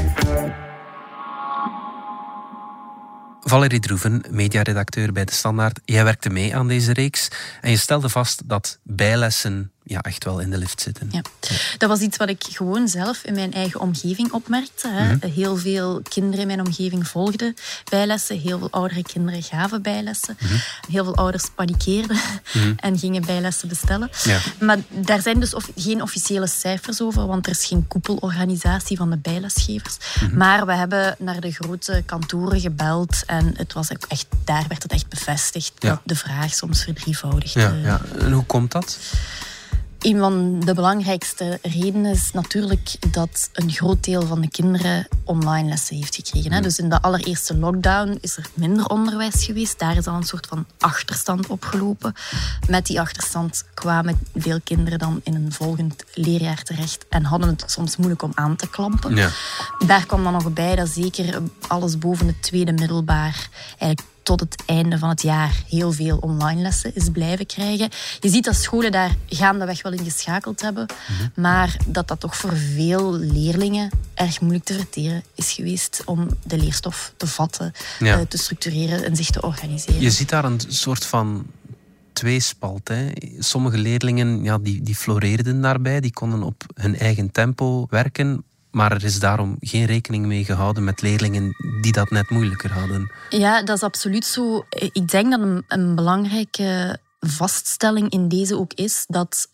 Valerie 3.51 3.79
Droeven, 3.79 4.23
mediaredacteur 4.29 5.11
bij 5.11 5.25
De 5.25 5.31
Standaard. 5.31 5.79
Jij 5.85 6.03
werkte 6.03 6.29
mee 6.29 6.55
aan 6.55 6.67
deze 6.67 6.93
reeks 6.93 7.27
en 7.61 7.71
je 7.71 7.77
stelde 7.77 8.09
vast 8.09 8.41
dat 8.45 8.79
bijlessen 8.83 9.71
ja, 9.91 10.01
echt 10.01 10.23
wel 10.23 10.39
in 10.39 10.49
de 10.49 10.57
lift 10.57 10.81
zitten. 10.81 11.09
Ja. 11.11 11.21
Dat 11.77 11.89
was 11.89 11.99
iets 11.99 12.17
wat 12.17 12.29
ik 12.29 12.43
gewoon 12.49 12.87
zelf 12.87 13.23
in 13.23 13.33
mijn 13.33 13.53
eigen 13.53 13.79
omgeving 13.79 14.31
opmerkte. 14.31 14.87
Hè. 14.87 15.15
Mhm. 15.15 15.27
Heel 15.27 15.57
veel 15.57 16.01
kinderen 16.09 16.39
in 16.39 16.47
mijn 16.47 16.65
omgeving 16.65 17.07
volgden 17.07 17.55
bijlessen. 17.89 18.39
Heel 18.39 18.59
veel 18.59 18.71
oudere 18.71 19.03
kinderen 19.03 19.43
gaven 19.43 19.81
bijlessen. 19.81 20.37
Mhm. 20.39 20.53
Heel 20.91 21.03
veel 21.03 21.15
ouders 21.15 21.49
panikeerden 21.55 22.17
mhm. 22.53 22.73
en 22.87 22.99
gingen 22.99 23.25
bijlessen 23.25 23.67
bestellen. 23.67 24.09
Ja. 24.23 24.39
Maar 24.59 24.77
daar 24.89 25.21
zijn 25.21 25.39
dus 25.39 25.53
geen 25.75 26.01
officiële 26.01 26.47
cijfers 26.47 27.01
over, 27.01 27.27
want 27.27 27.45
er 27.45 27.51
is 27.51 27.65
geen 27.65 27.87
koepelorganisatie 27.87 28.97
van 28.97 29.09
de 29.09 29.17
bijlesgevers. 29.17 29.97
Maar 30.33 30.65
we 30.65 30.73
hebben 30.73 31.15
naar 31.19 31.39
de 31.39 31.51
grote 31.51 32.03
kantoren 32.05 32.59
gebeld 32.59 33.23
en 33.25 33.53
het 33.55 33.73
was 33.73 33.89
echt, 33.89 34.27
daar 34.43 34.65
werd 34.67 34.83
het 34.83 34.91
echt 34.91 35.07
bevestigd 35.07 35.73
dat 35.77 36.01
de 36.03 36.15
vraag 36.15 36.53
soms 36.53 36.83
verdrievoudigd. 36.83 37.53
Ja, 37.53 37.73
ja. 37.83 38.01
En 38.19 38.31
hoe 38.31 38.45
komt 38.45 38.71
dat? 38.71 38.97
Een 40.01 40.19
van 40.19 40.59
de 40.59 40.73
belangrijkste 40.73 41.59
redenen 41.61 42.11
is 42.11 42.31
natuurlijk 42.33 42.95
dat 43.11 43.49
een 43.53 43.71
groot 43.71 44.03
deel 44.03 44.25
van 44.25 44.41
de 44.41 44.49
kinderen 44.49 45.07
online 45.23 45.69
lessen 45.69 45.95
heeft 45.95 46.15
gekregen. 46.15 46.51
Mm. 46.51 46.61
Dus 46.61 46.79
in 46.79 46.89
de 46.89 47.01
allereerste 47.01 47.57
lockdown 47.57 48.17
is 48.21 48.37
er 48.37 48.49
minder 48.53 48.85
onderwijs 48.85 49.45
geweest. 49.45 49.79
Daar 49.79 49.97
is 49.97 50.07
al 50.07 50.15
een 50.15 50.23
soort 50.23 50.47
van 50.47 50.65
achterstand 50.79 51.47
opgelopen. 51.47 52.13
Met 52.69 52.85
die 52.85 52.99
achterstand 52.99 53.63
kwamen 53.73 54.19
veel 54.35 54.59
kinderen 54.63 54.99
dan 54.99 55.21
in 55.23 55.35
een 55.35 55.51
volgend 55.51 56.03
leerjaar 56.13 56.63
terecht 56.63 57.05
en 57.09 57.23
hadden 57.23 57.49
het 57.49 57.63
soms 57.67 57.97
moeilijk 57.97 58.21
om 58.21 58.31
aan 58.33 58.55
te 58.55 58.69
klampen. 58.69 59.15
Ja. 59.15 59.29
Daar 59.85 60.05
kwam 60.05 60.23
dan 60.23 60.33
nog 60.33 60.53
bij 60.53 60.75
dat 60.75 60.89
zeker 60.89 61.41
alles 61.67 61.97
boven 61.97 62.27
het 62.27 62.41
tweede 62.41 62.71
middelbaar 62.71 63.49
eigenlijk 63.77 64.10
tot 64.37 64.39
het 64.39 64.63
einde 64.65 64.97
van 64.97 65.09
het 65.09 65.21
jaar 65.21 65.63
heel 65.69 65.91
veel 65.91 66.17
online 66.17 66.61
lessen 66.61 66.95
is 66.95 67.09
blijven 67.09 67.45
krijgen. 67.45 67.89
Je 68.19 68.29
ziet 68.29 68.43
dat 68.43 68.55
scholen 68.55 68.91
daar 68.91 69.15
gaandeweg 69.27 69.81
wel 69.81 69.91
in 69.91 70.03
geschakeld 70.03 70.61
hebben, 70.61 70.85
mhm. 70.85 71.41
maar 71.41 71.77
dat 71.87 72.07
dat 72.07 72.19
toch 72.19 72.37
voor 72.37 72.55
veel 72.55 73.13
leerlingen 73.13 73.89
erg 74.13 74.41
moeilijk 74.41 74.65
te 74.65 74.73
verteren 74.73 75.23
is 75.35 75.51
geweest 75.51 76.01
om 76.05 76.27
de 76.43 76.57
leerstof 76.57 77.13
te 77.17 77.27
vatten, 77.27 77.71
eh, 77.99 78.19
te 78.19 78.37
structureren 78.37 79.03
en 79.03 79.15
zich 79.15 79.29
te 79.29 79.41
organiseren. 79.41 80.01
Je 80.01 80.11
ziet 80.11 80.29
daar 80.29 80.45
een 80.45 80.61
soort 80.67 81.05
van 81.05 81.45
tweespalt. 82.13 82.87
Hè. 82.87 83.07
Sommige 83.39 83.77
leerlingen 83.77 84.43
ja, 84.43 84.57
die, 84.57 84.81
die 84.81 84.95
floreerden 84.95 85.61
daarbij, 85.61 85.99
die 85.99 86.13
konden 86.13 86.43
op 86.43 86.63
hun 86.73 86.97
eigen 86.97 87.31
tempo 87.31 87.87
werken. 87.89 88.43
Maar 88.71 88.91
er 88.91 89.03
is 89.03 89.19
daarom 89.19 89.57
geen 89.59 89.85
rekening 89.85 90.25
mee 90.25 90.45
gehouden 90.45 90.83
met 90.83 91.01
leerlingen 91.01 91.55
die 91.81 91.91
dat 91.91 92.09
net 92.09 92.29
moeilijker 92.29 92.71
hadden. 92.71 93.11
Ja, 93.29 93.63
dat 93.63 93.75
is 93.75 93.83
absoluut 93.83 94.25
zo. 94.25 94.65
Ik 94.69 95.07
denk 95.07 95.31
dat 95.31 95.39
een, 95.39 95.63
een 95.67 95.95
belangrijke 95.95 96.99
vaststelling 97.19 98.09
in 98.09 98.27
deze 98.27 98.57
ook 98.57 98.73
is 98.73 99.05
dat, 99.07 99.47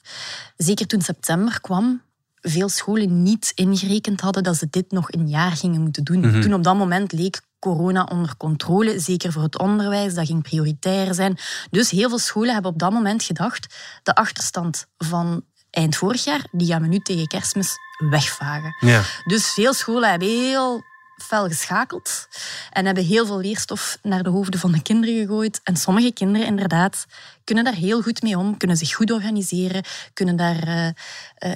zeker 0.57 0.87
toen 0.87 1.01
september 1.01 1.61
kwam, 1.61 2.01
veel 2.41 2.69
scholen 2.69 3.23
niet 3.23 3.51
ingerekend 3.55 4.21
hadden 4.21 4.43
dat 4.43 4.57
ze 4.57 4.67
dit 4.69 4.91
nog 4.91 5.11
een 5.11 5.27
jaar 5.27 5.51
gingen 5.51 5.81
moeten 5.81 6.03
doen. 6.03 6.19
Mhm. 6.19 6.41
Toen 6.41 6.53
op 6.53 6.63
dat 6.63 6.77
moment 6.77 7.11
leek 7.11 7.41
corona 7.59 8.03
onder 8.03 8.37
controle, 8.37 8.99
zeker 8.99 9.31
voor 9.31 9.43
het 9.43 9.59
onderwijs, 9.59 10.13
dat 10.13 10.25
ging 10.25 10.43
prioritair 10.43 11.13
zijn. 11.13 11.37
Dus 11.69 11.89
heel 11.89 12.09
veel 12.09 12.19
scholen 12.19 12.53
hebben 12.53 12.71
op 12.71 12.79
dat 12.79 12.91
moment 12.91 13.23
gedacht, 13.23 13.75
de 14.03 14.15
achterstand 14.15 14.87
van 14.97 15.43
eind 15.69 15.95
vorig 15.95 16.23
jaar, 16.23 16.47
die 16.51 16.67
gaan 16.67 16.81
we 16.81 16.87
nu 16.87 16.99
tegen 16.99 17.27
kerstmis 17.27 17.75
wegvagen. 17.97 18.75
Ja. 18.79 19.03
Dus 19.25 19.53
veel 19.53 19.73
scholen 19.73 20.09
hebben 20.09 20.27
heel 20.27 20.83
fel 21.17 21.47
geschakeld 21.47 22.27
en 22.71 22.85
hebben 22.85 23.05
heel 23.05 23.25
veel 23.25 23.39
leerstof 23.39 23.97
naar 24.01 24.23
de 24.23 24.29
hoofden 24.29 24.59
van 24.59 24.71
de 24.71 24.81
kinderen 24.81 25.15
gegooid. 25.15 25.59
En 25.63 25.75
sommige 25.75 26.13
kinderen 26.13 26.47
inderdaad 26.47 27.05
kunnen 27.43 27.63
daar 27.63 27.73
heel 27.73 28.01
goed 28.01 28.21
mee 28.21 28.37
om, 28.37 28.57
kunnen 28.57 28.77
zich 28.77 28.93
goed 28.93 29.11
organiseren, 29.11 29.83
kunnen 30.13 30.35
daar 30.35 30.67
uh, 30.67 30.85
uh, 30.85 30.91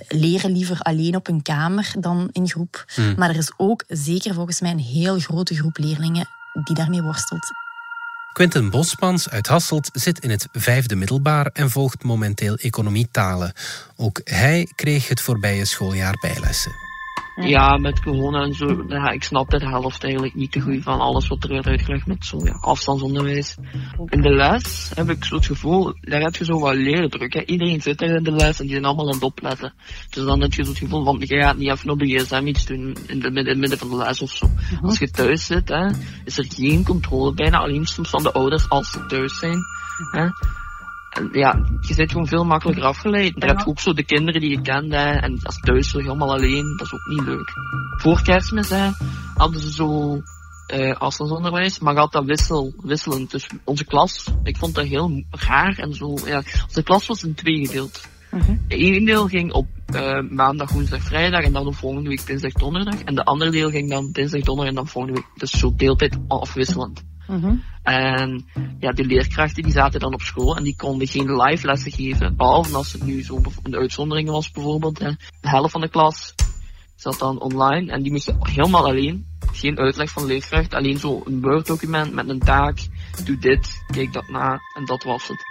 leren 0.08 0.52
liever 0.52 0.80
alleen 0.80 1.16
op 1.16 1.28
een 1.28 1.42
kamer 1.42 1.94
dan 2.00 2.30
in 2.32 2.50
groep. 2.50 2.86
Hmm. 2.94 3.14
Maar 3.18 3.30
er 3.30 3.38
is 3.38 3.52
ook 3.58 3.84
zeker 3.88 4.34
volgens 4.34 4.62
mij 4.62 4.72
een 4.72 4.80
heel 4.80 5.20
grote 5.20 5.56
groep 5.56 5.78
leerlingen 5.78 6.30
die 6.64 6.76
daarmee 6.76 7.02
worstelt. 7.02 7.52
Quentin 8.34 8.70
Bospans 8.70 9.30
uit 9.30 9.48
Hasselt 9.48 9.90
zit 9.94 10.20
in 10.20 10.30
het 10.30 10.48
vijfde 10.52 10.96
middelbaar 10.96 11.46
en 11.46 11.70
volgt 11.70 12.04
momenteel 12.04 12.56
economietalen. 12.56 13.54
Ook 13.96 14.22
hij 14.24 14.72
kreeg 14.76 15.08
het 15.08 15.22
voorbije 15.22 15.66
schooljaar 15.66 16.14
bijlessen. 16.22 16.91
Ja, 17.36 17.78
met 17.78 18.02
corona 18.02 18.42
en 18.42 18.54
zo, 18.54 18.84
ja, 18.88 19.10
ik 19.10 19.24
snap 19.24 19.50
de 19.50 19.68
helft 19.68 20.04
eigenlijk 20.04 20.36
niet 20.36 20.52
te 20.52 20.60
goed 20.60 20.84
van 20.84 21.00
alles 21.00 21.28
wat 21.28 21.44
er 21.44 21.50
werd 21.50 21.66
uitgelegd 21.66 22.08
met 22.08 22.26
zo 22.26 22.38
ja, 22.44 22.52
afstandsonderwijs. 22.52 23.58
In 24.06 24.22
de 24.22 24.30
les 24.30 24.92
heb 24.96 25.10
ik 25.10 25.26
zo 25.26 25.36
het 25.36 25.46
gevoel, 25.46 25.94
daar 26.02 26.22
heb 26.22 26.36
je 26.36 26.46
zo 26.46 26.60
wat 26.60 26.76
leerdruk. 26.76 27.34
Hè. 27.34 27.44
Iedereen 27.46 27.82
zit 27.82 28.02
er 28.02 28.16
in 28.16 28.24
de 28.24 28.32
les 28.32 28.60
en 28.60 28.66
die 28.66 28.74
zijn 28.74 28.86
allemaal 28.86 29.08
aan 29.08 29.14
het 29.14 29.24
opletten. 29.24 29.74
Dus 30.10 30.26
dan 30.26 30.42
heb 30.42 30.54
je 30.54 30.64
zo 30.64 30.70
het 30.70 30.80
gevoel 30.80 31.04
van, 31.04 31.18
je 31.20 31.42
gaat 31.42 31.58
niet 31.58 31.70
even 31.70 31.90
op 31.90 32.00
de 32.00 32.06
gsm 32.06 32.48
iets 32.48 32.66
doen 32.66 32.96
in, 33.08 33.20
de, 33.20 33.28
in 33.28 33.48
het 33.48 33.58
midden 33.58 33.78
van 33.78 33.90
de 33.90 33.96
les 33.96 34.22
of 34.22 34.32
zo. 34.32 34.50
Als 34.82 35.00
je 35.00 35.12
thuis 35.12 35.46
zit, 35.46 35.70
hè, 35.70 35.88
is 36.26 36.38
er 36.38 36.46
geen 36.50 36.84
controle 36.84 37.34
bijna, 37.34 37.58
alleen 37.58 37.86
soms 37.86 38.10
van 38.10 38.24
de 38.24 38.32
ouders 38.32 38.70
als 38.70 38.92
ze 38.92 39.06
thuis 39.06 39.38
zijn. 39.38 39.60
Hè. 40.12 40.28
Ja, 41.32 41.60
je 41.80 41.94
zit 41.94 42.12
gewoon 42.12 42.28
veel 42.28 42.46
makkelijker 42.46 42.84
afgeleid. 42.84 43.40
Daar 43.40 43.50
heb 43.50 43.60
je 43.60 43.66
ook 43.66 43.80
zo 43.80 43.94
de 43.94 44.04
kinderen 44.04 44.42
die 44.42 44.50
je 44.50 44.62
kent, 44.62 44.94
hè, 44.94 45.12
en 45.12 45.40
als 45.44 45.60
thuis 45.60 45.92
helemaal 45.92 46.34
alleen, 46.34 46.74
dat 46.78 46.88
is 46.88 46.94
ook 46.94 47.06
niet 47.06 47.28
leuk. 47.28 47.52
Voor 47.98 48.22
kerstmis 48.22 48.70
hè, 48.70 48.90
hadden 49.36 49.62
ze 49.62 49.72
zo 49.72 50.22
uh, 50.74 50.96
afstandsonderwijs, 50.96 51.80
maar 51.80 51.96
gaat 51.96 52.12
dat 52.12 52.26
wissel, 52.26 52.74
wisselend. 52.84 53.32
Dus 53.32 53.50
onze 53.64 53.86
klas, 53.86 54.28
ik 54.44 54.58
vond 54.58 54.76
dat 54.76 54.86
heel 54.86 55.24
raar 55.30 55.78
en 55.78 55.94
zo. 55.94 56.18
Ja, 56.26 56.44
onze 56.68 56.84
klas 56.84 57.08
was 57.08 57.24
in 57.24 57.34
twee 57.34 57.66
gedeeld. 57.66 58.10
Eén 58.68 59.06
deel 59.06 59.28
ging 59.28 59.52
op 59.54 59.68
uh, 59.96 60.22
maandag, 60.30 60.72
woensdag, 60.72 61.02
vrijdag 61.02 61.44
en 61.44 61.54
dan 61.54 61.66
de 61.66 61.74
volgende 61.74 62.10
week 62.10 62.26
dinsdag, 62.26 62.52
donderdag. 62.52 63.04
En 63.04 63.16
de 63.16 63.24
andere 63.24 63.52
deel 63.52 63.70
ging 63.70 63.90
dan 63.90 64.12
dinsdag, 64.12 64.42
donderdag 64.42 64.74
en 64.74 64.76
dan 64.76 64.88
volgende 64.88 65.20
week. 65.20 65.40
Dus 65.40 65.52
zo 65.52 65.74
deeltijd 65.76 66.18
afwisselend. 66.28 67.04
En 67.84 68.46
ja, 68.80 68.92
die 68.92 69.06
leerkrachten 69.06 69.64
die 69.64 69.72
zaten 69.72 70.00
dan 70.00 70.14
op 70.14 70.22
school 70.22 70.58
en 70.58 70.64
die 70.64 70.76
konden 70.76 71.08
geen 71.08 71.36
live 71.36 71.66
lessen 71.66 71.92
geven. 71.92 72.36
Behalve 72.36 72.76
als 72.76 72.94
het 72.94 73.04
nu 73.04 73.24
zo 73.24 73.42
een 73.64 73.76
uitzondering 73.76 74.30
was 74.30 74.52
bijvoorbeeld. 74.52 75.00
Hè. 75.00 75.12
De 75.42 75.50
helft 75.50 75.72
van 75.72 75.82
de 75.82 75.90
klas 75.90 76.34
zat 76.96 77.20
dan 77.20 77.40
online 77.42 77.92
en 77.92 78.02
die 78.02 78.12
moesten 78.12 78.38
helemaal 78.40 78.86
alleen. 78.86 79.26
Geen 79.52 79.78
uitleg 79.78 80.10
van 80.10 80.22
de 80.22 80.28
leerkracht, 80.28 80.74
alleen 80.74 80.98
zo 80.98 81.22
een 81.26 81.42
Word 81.42 81.66
document 81.66 82.14
met 82.14 82.30
een 82.30 82.40
taak. 82.40 82.88
Doe 83.26 83.38
dit, 83.38 83.84
kijk 83.88 84.14
dat 84.14 84.30
na 84.30 84.60
en 84.78 84.86
dat 84.86 85.04
was 85.04 85.28
het 85.28 85.51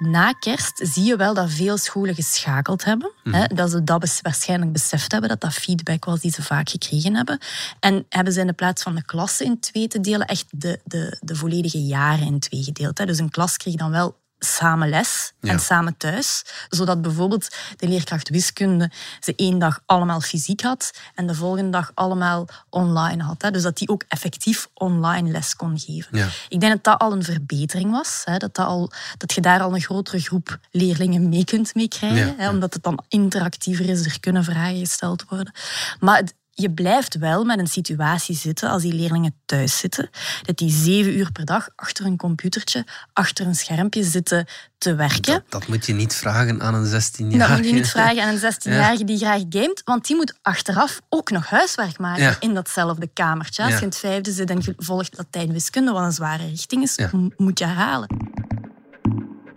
na 0.00 0.32
kerst 0.32 0.80
zie 0.92 1.04
je 1.04 1.16
wel 1.16 1.34
dat 1.34 1.50
veel 1.50 1.76
scholen 1.76 2.14
geschakeld 2.14 2.84
hebben. 2.84 3.12
Mhm. 3.24 3.34
Hè, 3.34 3.46
dat 3.46 3.70
ze 3.70 3.84
dat 3.84 4.20
waarschijnlijk 4.22 4.72
beseft 4.72 5.12
hebben, 5.12 5.28
dat 5.28 5.40
dat 5.40 5.52
feedback 5.52 6.04
was 6.04 6.20
die 6.20 6.32
ze 6.32 6.42
vaak 6.42 6.68
gekregen 6.68 7.14
hebben. 7.14 7.38
En 7.80 8.06
hebben 8.08 8.32
ze 8.32 8.40
in 8.40 8.46
de 8.46 8.52
plaats 8.52 8.82
van 8.82 8.94
de 8.94 9.04
klassen 9.04 9.46
in 9.46 9.60
twee 9.60 9.88
te 9.88 10.00
delen, 10.00 10.26
echt 10.26 10.46
de, 10.50 10.80
de, 10.84 11.18
de 11.20 11.34
volledige 11.34 11.82
jaren 11.82 12.26
in 12.26 12.38
twee 12.38 12.62
gedeeld. 12.62 12.98
Hè. 12.98 13.06
Dus 13.06 13.18
een 13.18 13.30
klas 13.30 13.56
kreeg 13.56 13.74
dan 13.74 13.90
wel 13.90 14.18
samen 14.44 14.88
les 14.88 15.32
Ja. 15.40 15.50
en 15.52 15.60
samen 15.60 15.96
thuis. 15.96 16.44
Zodat 16.68 17.02
bijvoorbeeld 17.02 17.48
de 17.76 17.88
leerkracht 17.88 18.28
wiskunde 18.28 18.90
ze 19.20 19.32
één 19.36 19.58
dag 19.58 19.80
allemaal 19.86 20.20
fysiek 20.20 20.60
had 20.62 20.90
en 21.14 21.26
de 21.26 21.34
volgende 21.34 21.70
dag 21.70 21.90
allemaal 21.94 22.48
online 22.70 23.22
had. 23.22 23.42
Hè. 23.42 23.50
Dus 23.50 23.62
dat 23.62 23.76
die 23.76 23.88
ook 23.88 24.04
effectief 24.08 24.68
online 24.74 25.30
les 25.30 25.56
kon 25.56 25.78
geven. 25.78 26.18
Ja. 26.18 26.28
Ik 26.48 26.60
denk 26.60 26.72
dat 26.72 26.84
dat 26.84 26.98
al 26.98 27.12
een 27.12 27.22
verbetering 27.24 27.90
was. 27.90 28.22
Hè, 28.24 28.36
dat, 28.36 28.54
dat, 28.54 28.66
al, 28.66 28.90
dat 29.16 29.32
je 29.32 29.40
daar 29.40 29.60
al 29.60 29.74
een 29.74 29.80
grotere 29.80 30.18
groep 30.20 30.58
leerlingen 30.70 31.28
mee 31.28 31.44
kunt 31.44 31.74
meekrijgen. 31.74 32.26
Ja, 32.26 32.34
hè, 32.36 32.48
omdat 32.48 32.74
het 32.74 32.82
dan 32.82 33.04
interactiever 33.08 33.88
is, 33.88 34.04
er 34.04 34.20
kunnen 34.20 34.44
vragen 34.44 34.78
gesteld 34.78 35.24
worden. 35.28 35.52
Maar 36.00 36.16
het- 36.16 36.34
je 36.60 36.70
blijft 36.70 37.18
wel 37.18 37.44
met 37.44 37.58
een 37.58 37.66
situatie 37.66 38.36
zitten, 38.36 38.70
als 38.70 38.82
die 38.82 38.92
leerlingen 38.94 39.34
thuis 39.46 39.78
zitten, 39.78 40.10
dat 40.42 40.56
die 40.58 40.70
zeven 40.70 41.18
uur 41.18 41.32
per 41.32 41.44
dag 41.44 41.68
achter 41.76 42.06
een 42.06 42.16
computertje, 42.16 42.86
achter 43.12 43.46
een 43.46 43.54
schermpje 43.54 44.02
zitten 44.02 44.46
te 44.78 44.94
werken. 44.94 45.22
Dat, 45.32 45.42
dat 45.48 45.66
moet 45.68 45.86
je 45.86 45.92
niet 45.92 46.14
vragen 46.14 46.62
aan 46.62 46.74
een 46.74 46.86
16-jarige. 46.86 47.38
Dat 47.38 47.56
moet 47.56 47.66
je 47.66 47.72
niet 47.72 47.88
vragen 47.96 48.22
aan 48.22 48.34
een 48.34 48.52
16-jarige 48.54 49.04
die 49.04 49.18
graag 49.18 49.42
gamet, 49.48 49.82
want 49.84 50.06
die 50.06 50.16
moet 50.16 50.38
achteraf 50.42 51.00
ook 51.08 51.30
nog 51.30 51.46
huiswerk 51.48 51.98
maken 51.98 52.22
Ja. 52.22 52.36
in 52.40 52.54
datzelfde 52.54 53.08
kamertje. 53.12 53.62
Als 53.62 53.70
Ja. 53.72 53.76
je 53.78 53.82
in 53.82 53.88
het 53.88 53.98
vijfde 53.98 54.30
zit 54.32 54.50
en 54.50 54.60
je 54.64 54.74
volgt 54.76 55.16
Latijn 55.16 55.52
wiskunde, 55.52 55.92
wat 55.92 56.02
een 56.02 56.12
zware 56.12 56.46
richting 56.46 56.82
is, 56.82 56.94
Ja. 56.94 57.10
moet 57.36 57.58
je 57.58 57.64
herhalen. 57.64 58.08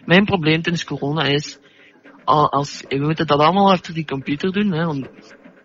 Mijn 0.05 0.25
probleem 0.25 0.62
tijdens 0.62 0.83
corona 0.83 1.24
is, 1.24 1.57
al- 2.24 2.51
als, 2.51 2.83
we 2.89 2.98
moeten 3.00 3.27
dat 3.27 3.39
allemaal 3.39 3.72
achter 3.72 3.93
die 3.93 4.05
computer 4.05 4.51
doen, 4.51 4.72
hè, 4.72 4.86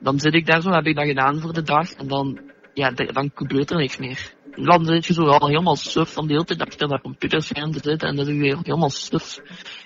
dan 0.00 0.19
zit 0.19 0.35
ik 0.35 0.47
daar 0.47 0.61
zo, 0.61 0.71
heb 0.71 0.87
ik 0.87 0.97
dat 0.97 1.07
gedaan 1.07 1.40
voor 1.40 1.52
de 1.52 1.62
dag, 1.62 1.93
en 1.93 2.09
dan, 2.09 2.40
ja, 2.75 2.90
dan 2.90 3.31
gebeurt 3.35 3.71
er 3.71 3.76
niks 3.76 3.99
meer. 3.99 4.37
Dan 4.55 4.85
zit 4.85 5.07
je 5.07 5.12
zo 5.12 5.26
al 5.26 5.49
helemaal 5.49 5.76
suf 5.76 6.12
van 6.12 6.26
de 6.26 6.33
hele 6.33 6.45
tijd 6.45 6.78
dat 6.78 7.00
computerscherm 7.00 7.73
te 7.73 7.81
zitten, 7.83 8.09
en 8.09 8.17
zit 8.17 8.26
je 8.26 8.40
weer 8.40 8.59
helemaal 8.62 8.90
suf. 8.90 9.38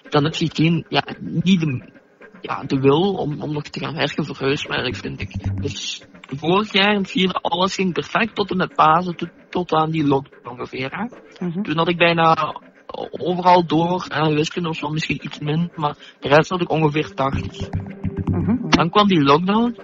Dan 0.08 0.24
heb 0.24 0.34
je 0.34 0.50
geen, 0.52 0.84
ja, 0.88 1.04
niet 1.20 1.60
de, 1.60 1.90
ja, 2.40 2.62
de 2.62 2.80
wil 2.80 3.14
om, 3.14 3.42
om 3.42 3.52
nog 3.52 3.62
te 3.62 3.80
gaan 3.80 3.94
werken 3.94 4.24
voor 4.24 4.36
huiswerk, 4.38 4.96
vind 4.96 5.20
ik. 5.20 5.62
Dus 5.62 6.02
vorig 6.26 6.72
jaar 6.72 6.94
in 6.94 7.06
vierde, 7.06 7.34
alles 7.34 7.74
ging 7.74 7.92
perfect 7.92 8.34
tot 8.34 8.50
en 8.50 8.56
met 8.56 8.74
Pasen, 8.74 9.16
tot, 9.16 9.28
tot 9.50 9.72
aan 9.72 9.90
die 9.90 10.06
lockdown 10.06 10.48
ongeveer. 10.48 10.90
Hè. 10.90 11.06
Toen 11.62 11.76
had 11.76 11.88
ik 11.88 11.96
bijna 11.96 12.54
overal 13.10 13.66
door, 13.66 14.06
en 14.08 14.34
wiskunde 14.34 14.68
was 14.68 14.80
wel 14.80 14.90
misschien 14.90 15.24
iets 15.24 15.38
min, 15.38 15.70
maar 15.74 15.96
de 16.20 16.28
rest 16.28 16.50
had 16.50 16.60
ik 16.60 16.70
ongeveer 16.70 17.14
80. 17.14 17.68
Dan 18.68 18.90
kwam 18.90 19.08
die 19.08 19.22
lockdown, 19.22 19.76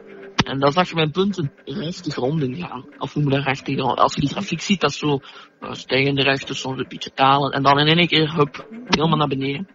en 0.48 0.58
dan 0.58 0.72
zag 0.72 0.88
je 0.88 0.94
mijn 0.94 1.10
punten 1.10 1.52
recht 1.64 2.04
de 2.04 2.10
grond 2.10 2.42
in 2.42 2.54
gaan. 2.54 2.84
Of 2.98 3.12
hoe 3.12 3.22
moet 3.22 3.32
dat 3.32 3.44
recht 3.44 3.66
de 3.66 3.74
grond? 3.74 3.98
Als 3.98 4.14
je 4.14 4.20
die 4.20 4.30
grafiek 4.30 4.60
ziet, 4.60 4.80
dat 4.80 4.90
is 4.90 4.98
zo 4.98 5.20
uh, 5.60 5.72
stijgende 5.72 6.22
rechten, 6.22 6.56
soms 6.56 6.78
een 6.78 6.88
beetje 6.88 7.10
dalen, 7.14 7.52
en 7.52 7.62
dan 7.62 7.78
in 7.78 7.98
één 7.98 8.06
keer, 8.06 8.34
hup, 8.34 8.68
helemaal 8.88 9.18
naar 9.18 9.28
beneden. 9.28 9.68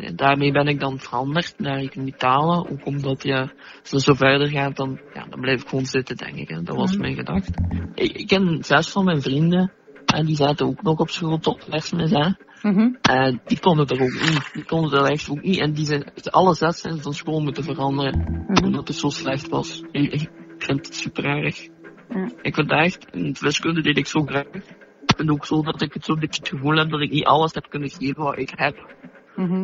En 0.00 0.16
daarmee 0.16 0.52
ben 0.52 0.66
ik 0.66 0.80
dan 0.80 0.98
veranderd 0.98 1.54
naar 1.58 1.78
economitalen, 1.78 2.70
ook 2.70 2.86
omdat 2.86 3.22
ja, 3.22 3.40
als 3.80 3.90
het 3.90 4.02
zo 4.02 4.14
verder 4.14 4.48
gaat, 4.48 4.76
dan, 4.76 5.00
ja, 5.14 5.26
dan 5.30 5.40
blijf 5.40 5.62
ik 5.62 5.68
gewoon 5.68 5.86
zitten, 5.86 6.16
denk 6.16 6.36
ik. 6.36 6.48
Hè. 6.48 6.62
Dat 6.62 6.76
was 6.76 6.96
mijn 6.96 7.14
gedachte. 7.14 7.52
Ik, 7.94 8.12
ik 8.12 8.26
ken 8.26 8.64
zes 8.64 8.88
van 8.88 9.04
mijn 9.04 9.22
vrienden, 9.22 9.72
en 10.06 10.26
die 10.26 10.36
zaten 10.36 10.66
ook 10.66 10.82
nog 10.82 10.98
op 10.98 11.10
school 11.10 11.38
tot 11.38 11.64
kerstmis, 11.64 12.10
hè. 12.10 12.30
En 13.02 13.40
die 13.44 13.60
konden 13.60 13.86
er 13.86 14.02
ook 14.02 14.12
niet. 14.12 14.50
Die 14.52 14.64
konden 14.64 15.00
er 15.00 15.10
echt 15.10 15.30
ook 15.30 15.42
niet. 15.42 15.58
En 15.58 15.72
die 15.72 15.86
zijn, 15.86 16.04
alle 16.30 16.54
zes 16.54 16.80
zijn 16.80 17.02
van 17.02 17.14
school 17.14 17.40
moeten 17.40 17.64
veranderen. 17.64 18.44
Omdat 18.64 18.88
het 18.88 18.96
zo 18.96 19.08
slecht 19.08 19.48
was. 19.48 19.82
Ik, 19.90 20.12
ik 20.12 20.30
vind 20.58 20.86
het 20.86 20.94
super 20.94 21.24
erg. 21.24 21.68
Ik 22.42 22.54
vind 22.54 22.70
het 22.70 22.70
echt, 22.70 23.06
in 23.10 23.24
het 23.24 23.40
wiskunde 23.40 23.82
deed 23.82 23.98
ik 23.98 24.06
zo 24.06 24.22
graag. 24.22 24.46
Ik 25.06 25.16
vind 25.16 25.30
ook 25.30 25.46
zo 25.46 25.62
dat 25.62 25.82
ik 25.82 25.94
het, 25.94 26.04
zo 26.04 26.12
een 26.12 26.20
beetje 26.20 26.40
het 26.40 26.48
gevoel 26.48 26.76
heb 26.76 26.90
dat 26.90 27.00
ik 27.00 27.10
niet 27.10 27.24
alles 27.24 27.54
heb 27.54 27.66
kunnen 27.68 27.90
geven 27.90 28.22
wat 28.22 28.38
ik 28.38 28.52
heb. 28.54 28.94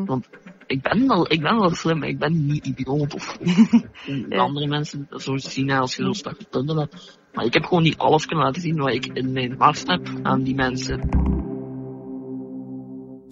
Want 0.07 0.29
ik 0.67 0.83
ben 0.83 1.09
wel, 1.09 1.33
ik 1.33 1.41
ben 1.41 1.59
wel 1.59 1.71
slim, 1.71 1.99
maar 1.99 2.09
ik 2.09 2.19
ben 2.19 2.47
niet 2.47 2.67
idioot 2.67 3.15
of 3.15 3.39
andere 4.31 4.67
mensen 4.67 5.07
dat 5.11 5.23
zo 5.23 5.37
zien 5.37 5.71
als 5.71 5.97
je 5.97 6.03
zo 6.03 6.13
straks 6.13 6.45
punten 6.51 6.77
hebt. 6.77 7.19
Maar 7.33 7.45
ik 7.45 7.53
heb 7.53 7.65
gewoon 7.65 7.83
niet 7.83 7.99
alles 7.99 8.27
kunnen 8.27 8.45
laten 8.45 8.63
zien 8.63 8.77
wat 8.77 8.93
ik 8.93 9.07
in 9.07 9.33
mijn 9.33 9.55
hart 9.59 9.87
heb 9.87 10.09
aan 10.23 10.43
die 10.43 10.55
mensen. 10.55 11.09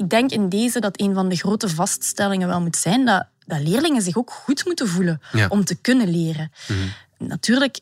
Ik 0.07 0.13
denk 0.13 0.31
in 0.31 0.49
deze 0.49 0.81
dat 0.81 1.01
een 1.01 1.15
van 1.15 1.29
de 1.29 1.37
grote 1.37 1.69
vaststellingen 1.69 2.49
wel 2.49 2.61
moet 2.61 2.77
zijn 2.77 3.05
dat, 3.05 3.27
dat 3.47 3.61
leerlingen 3.61 4.03
zich 4.03 4.17
ook 4.17 4.31
goed 4.31 4.65
moeten 4.65 4.89
voelen 4.89 5.21
Ja. 5.33 5.47
om 5.49 5.65
te 5.65 5.75
kunnen 5.75 6.09
leren. 6.11 6.53
Natuurlijk, 7.19 7.81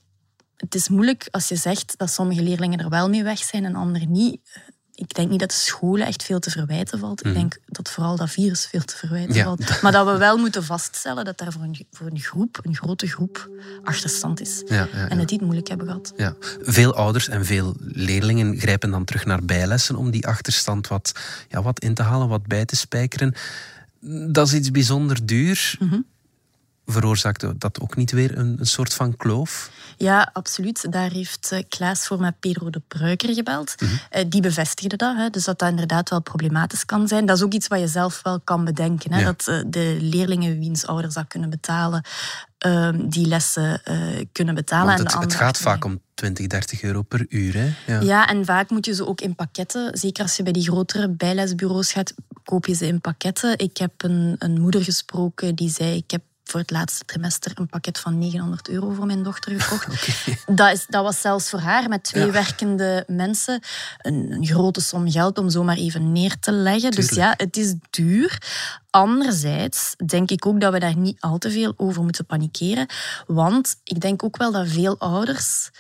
het 0.56 0.74
is 0.74 0.88
moeilijk 0.88 1.28
als 1.30 1.48
je 1.48 1.56
zegt 1.56 1.94
dat 1.96 2.10
sommige 2.10 2.42
leerlingen 2.42 2.78
er 2.78 2.88
wel 2.88 3.08
mee 3.08 3.22
weg 3.22 3.38
zijn 3.38 3.64
en 3.64 3.74
anderen 3.74 4.10
niet. 4.10 4.40
Ik 4.96 5.14
denk 5.14 5.30
niet 5.30 5.40
dat 5.40 5.48
de 5.50 5.54
scholen 5.56 6.06
echt 6.06 6.22
veel 6.22 6.38
te 6.38 6.50
verwijten 6.50 6.98
valt. 6.98 7.26
Ik 7.26 7.34
denk 7.34 7.56
dat 7.66 7.90
vooral 7.90 8.16
dat 8.16 8.30
virus 8.30 8.66
veel 8.66 8.84
te 8.84 8.96
verwijten 8.96 9.34
Ja. 9.34 9.44
valt. 9.44 9.82
Maar 9.82 9.92
dat 9.92 10.06
we 10.06 10.16
wel 10.16 10.36
moeten 10.36 10.64
vaststellen 10.64 11.24
dat 11.24 11.38
daar 11.38 11.52
voor 11.52 11.62
een, 11.62 11.86
voor 11.90 12.06
een 12.06 12.20
groep, 12.20 12.60
een 12.62 12.74
grote 12.76 13.06
groep, 13.06 13.48
achterstand 13.84 14.40
is. 14.40 14.62
Ja, 14.66 14.88
ja, 14.92 15.08
En 15.08 15.18
dat 15.18 15.28
die 15.28 15.36
het 15.36 15.40
moeilijk 15.46 15.68
hebben 15.68 15.86
gehad. 15.86 16.12
Ja. 16.16 16.34
Veel 16.60 16.94
ouders 16.94 17.28
en 17.28 17.44
veel 17.44 17.74
leerlingen 17.78 18.58
grijpen 18.58 18.90
dan 18.90 19.04
terug 19.04 19.24
naar 19.24 19.44
bijlessen 19.44 19.96
om 19.96 20.10
die 20.10 20.26
achterstand 20.26 20.88
wat, 20.88 21.12
ja, 21.48 21.62
wat 21.62 21.80
in 21.80 21.94
te 21.94 22.02
halen, 22.02 22.28
wat 22.28 22.46
bij 22.46 22.64
te 22.64 22.76
spijkeren. 22.76 23.34
Dat 24.32 24.46
is 24.46 24.54
iets 24.54 24.70
bijzonder 24.70 25.26
duur. 25.26 25.78
Veroorzaakte 26.86 27.54
dat 27.58 27.80
ook 27.80 27.96
niet 27.96 28.10
weer 28.10 28.38
een, 28.38 28.56
een 28.58 28.66
soort 28.66 28.94
van 28.94 29.16
kloof? 29.16 29.70
Ja, 29.96 30.30
absoluut. 30.32 30.92
Daar 30.92 31.10
heeft 31.10 31.50
uh, 31.52 31.58
Klaas 31.68 32.06
voor 32.06 32.20
met 32.20 32.40
Pedro 32.40 32.70
de 32.70 32.82
Pruiker 32.88 33.34
gebeld. 33.34 33.74
Mm 33.80 33.92
die 34.28 34.40
bevestigde 34.40 34.96
dat, 34.96 35.16
hè, 35.16 35.30
dus 35.30 35.44
dat 35.44 35.58
dat 35.58 35.68
inderdaad 35.68 36.10
wel 36.10 36.22
problematisch 36.22 36.84
kan 36.84 37.08
zijn. 37.08 37.26
Dat 37.26 37.36
is 37.36 37.42
ook 37.42 37.52
iets 37.52 37.68
wat 37.68 37.80
je 37.80 37.86
zelf 37.86 38.20
wel 38.22 38.40
kan 38.40 38.64
bedenken. 38.64 39.12
Hè, 39.12 39.24
Dat 39.24 39.46
uh, 39.48 39.62
de 39.66 39.96
leerlingen 40.00 40.58
wiens 40.58 40.86
ouders 40.86 41.14
dat 41.14 41.28
kunnen 41.28 41.50
betalen, 41.50 42.02
ehm, 42.58 43.08
die 43.08 43.26
lessen 43.26 43.82
kunnen 44.32 44.54
betalen. 44.54 44.96
Want 44.96 45.12
het, 45.12 45.22
het 45.22 45.34
gaat 45.34 45.58
vaak 45.58 45.84
om 45.84 46.00
20, 46.14 46.46
30 46.46 46.82
euro 46.82 47.02
per 47.02 47.26
uur. 47.28 47.54
Hè? 47.54 47.74
Ja. 47.86 48.00
ja, 48.00 48.28
en 48.28 48.44
vaak 48.44 48.70
moet 48.70 48.86
je 48.86 48.94
ze 48.94 49.06
ook 49.06 49.20
in 49.20 49.34
pakketten. 49.34 49.98
Zeker 49.98 50.22
als 50.22 50.36
je 50.36 50.42
bij 50.42 50.52
die 50.52 50.62
grotere 50.62 51.08
bijlesbureaus 51.08 51.92
gaat, 51.92 52.14
koop 52.44 52.66
je 52.66 52.74
ze 52.74 52.86
in 52.86 53.00
pakketten. 53.00 53.58
Ik 53.58 53.76
heb 53.76 53.92
een, 53.96 54.36
een 54.38 54.60
moeder 54.60 54.84
gesproken 54.84 55.54
die 55.54 55.70
zei: 55.70 55.96
Ik 55.96 56.10
heb 56.10 56.22
voor 56.44 56.60
het 56.60 56.70
laatste 56.70 57.04
trimester 57.04 57.52
een 57.54 57.66
pakket 57.66 57.98
van 57.98 58.18
900 58.18 58.68
euro 58.68 58.90
voor 58.90 59.06
mijn 59.06 59.22
dochter 59.22 59.60
gekocht. 59.60 60.08
dat, 60.58 60.72
is, 60.72 60.86
dat 60.88 61.02
was 61.02 61.20
zelfs 61.20 61.50
voor 61.50 61.58
haar 61.58 61.88
met 61.88 62.02
twee 62.02 62.30
werkende 62.30 63.04
mensen 63.06 63.60
een, 63.98 64.32
een, 64.32 64.46
grote 64.46 64.80
som 64.80 65.10
geld 65.10 65.38
om 65.38 65.50
zomaar 65.50 65.76
even 65.76 66.12
neer 66.12 66.38
te 66.40 66.52
leggen. 66.52 66.90
Dus 66.90 67.10
ja, 67.10 67.34
het 67.36 67.56
is 67.56 67.74
duur. 67.90 68.42
Anderzijds 68.90 69.94
denk 70.06 70.30
ik 70.30 70.46
ook 70.46 70.60
dat 70.60 70.72
we 70.72 70.78
daar 70.78 70.96
niet 70.96 71.20
al 71.20 71.38
te 71.38 71.50
veel 71.50 71.74
over 71.76 72.02
moeten 72.02 72.26
panikeren. 72.26 72.86
Want 73.26 73.76
ik 73.84 74.00
denk 74.00 74.24
ook 74.24 74.36
wel 74.36 74.52
dat 74.52 74.68
veel 74.68 74.98
ouders 74.98 75.70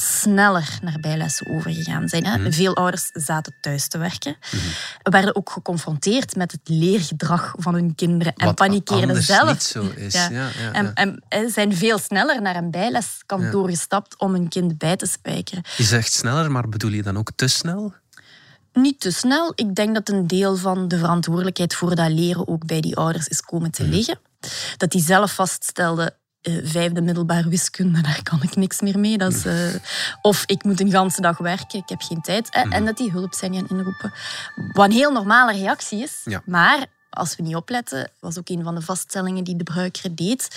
sneller 0.00 0.78
naar 0.82 0.96
bijlessen 1.00 1.46
overgegaan 1.46 2.08
zijn. 2.08 2.26
Hè. 2.26 2.38
Mhm. 2.38 2.52
Veel 2.52 2.76
ouders 2.76 3.10
zaten 3.12 3.54
thuis 3.60 3.88
te 3.88 3.98
werken. 3.98 4.36
Mm 4.50 4.60
werden 5.10 5.36
ook 5.36 5.50
geconfronteerd 5.50 6.36
met 6.36 6.52
het 6.52 6.60
leergedrag 6.64 7.54
van 7.58 7.74
hun 7.74 7.94
kinderen 7.94 8.34
en 8.36 8.46
Wat 8.46 8.54
panikeerden 8.54 9.22
zelf. 9.22 9.48
Niet 9.48 9.62
zo 9.62 9.90
is. 9.96 10.12
Ja. 10.12 10.30
Ja, 10.30 10.48
ja, 10.60 10.92
en, 10.94 11.22
en, 11.28 11.50
zijn 11.50 11.76
veel 11.76 11.98
sneller 11.98 12.42
naar 12.42 12.56
een 12.56 12.70
bijleskantoor 12.70 13.68
gestapt 13.68 14.18
om 14.18 14.32
hun 14.32 14.48
kind 14.48 14.78
bij 14.78 14.96
te 14.96 15.06
spijkeren. 15.06 15.64
Je 15.76 15.84
zegt 15.84 16.12
sneller, 16.12 16.50
maar 16.50 16.68
bedoel 16.68 16.90
je 16.90 17.02
dan 17.02 17.16
ook 17.16 17.30
te 17.36 17.46
snel? 17.46 17.94
Niet 18.72 19.00
te 19.00 19.10
snel. 19.10 19.52
Ik 19.54 19.74
denk 19.74 19.94
dat 19.94 20.08
een 20.08 20.26
deel 20.26 20.56
van 20.56 20.88
de 20.88 20.98
verantwoordelijkheid 20.98 21.74
voor 21.74 21.94
dat 21.94 22.10
leren 22.10 22.48
ook 22.48 22.66
bij 22.66 22.80
die 22.80 22.96
ouders 22.96 23.28
is 23.28 23.40
komen 23.40 23.70
te 23.70 23.82
mhm. 23.82 23.92
liggen. 23.92 24.18
Dat 24.76 24.90
die 24.90 25.02
zelf 25.02 25.34
vaststelden, 25.34 26.14
uh, 26.42 26.60
vijfde 26.64 27.00
middelbare 27.00 27.48
wiskunde, 27.48 28.00
daar 28.08 28.20
kan 28.22 28.42
ik 28.42 28.56
niks 28.56 28.80
meer 28.80 28.98
mee. 28.98 29.18
Dat 29.18 29.32
is, 29.32 29.46
uh, 29.46 29.74
of 30.22 30.42
ik 30.46 30.64
moet 30.64 30.80
een 30.80 30.90
ganse 30.90 31.20
dag 31.20 31.38
werken, 31.38 31.78
ik 31.78 31.88
heb 31.88 32.00
geen 32.00 32.20
tijd. 32.20 32.48
En 32.70 32.84
dat 32.84 32.96
die 32.96 33.10
hulp 33.10 33.34
zijn 33.34 33.54
gaan 33.54 33.68
inroepen. 33.68 34.12
Wat 34.72 34.86
een 34.86 34.92
heel 34.92 35.12
normale 35.12 35.52
reactie 35.52 36.02
is. 36.02 36.20
Ja. 36.24 36.42
Maar 36.46 36.86
als 37.10 37.36
we 37.36 37.42
niet 37.42 37.56
opletten, 37.56 38.10
was 38.20 38.38
ook 38.38 38.48
een 38.48 38.62
van 38.62 38.74
de 38.74 38.80
vaststellingen 38.80 39.44
die 39.44 39.56
de 39.56 39.64
bruiker 39.64 40.14
deed. 40.14 40.48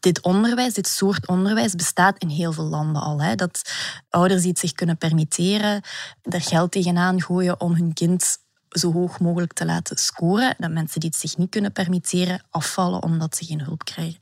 Dit 0.00 0.20
onderwijs, 0.20 0.74
dit 0.74 0.88
soort 0.88 1.26
onderwijs, 1.26 1.74
bestaat 1.74 2.18
in 2.18 2.28
heel 2.28 2.52
veel 2.52 2.64
landen 2.64 3.02
al. 3.02 3.22
Hè. 3.22 3.34
Dat 3.34 3.72
ouders 4.10 4.40
die 4.40 4.50
het 4.50 4.58
zich 4.58 4.72
kunnen 4.72 4.96
permitteren, 4.98 5.82
er 6.22 6.40
geld 6.40 6.70
tegenaan 6.70 7.22
gooien 7.22 7.60
om 7.60 7.74
hun 7.74 7.92
kind 7.92 8.38
zo 8.72 8.92
hoog 8.92 9.20
mogelijk 9.20 9.52
te 9.52 9.64
laten 9.64 9.96
scoren. 9.96 10.54
Dat 10.58 10.70
mensen 10.70 11.00
die 11.00 11.08
het 11.08 11.18
zich 11.18 11.36
niet 11.36 11.50
kunnen 11.50 11.72
permitteren 11.72 12.42
afvallen 12.50 13.02
omdat 13.02 13.36
ze 13.36 13.44
geen 13.44 13.62
hulp 13.62 13.84
krijgen. 13.84 14.18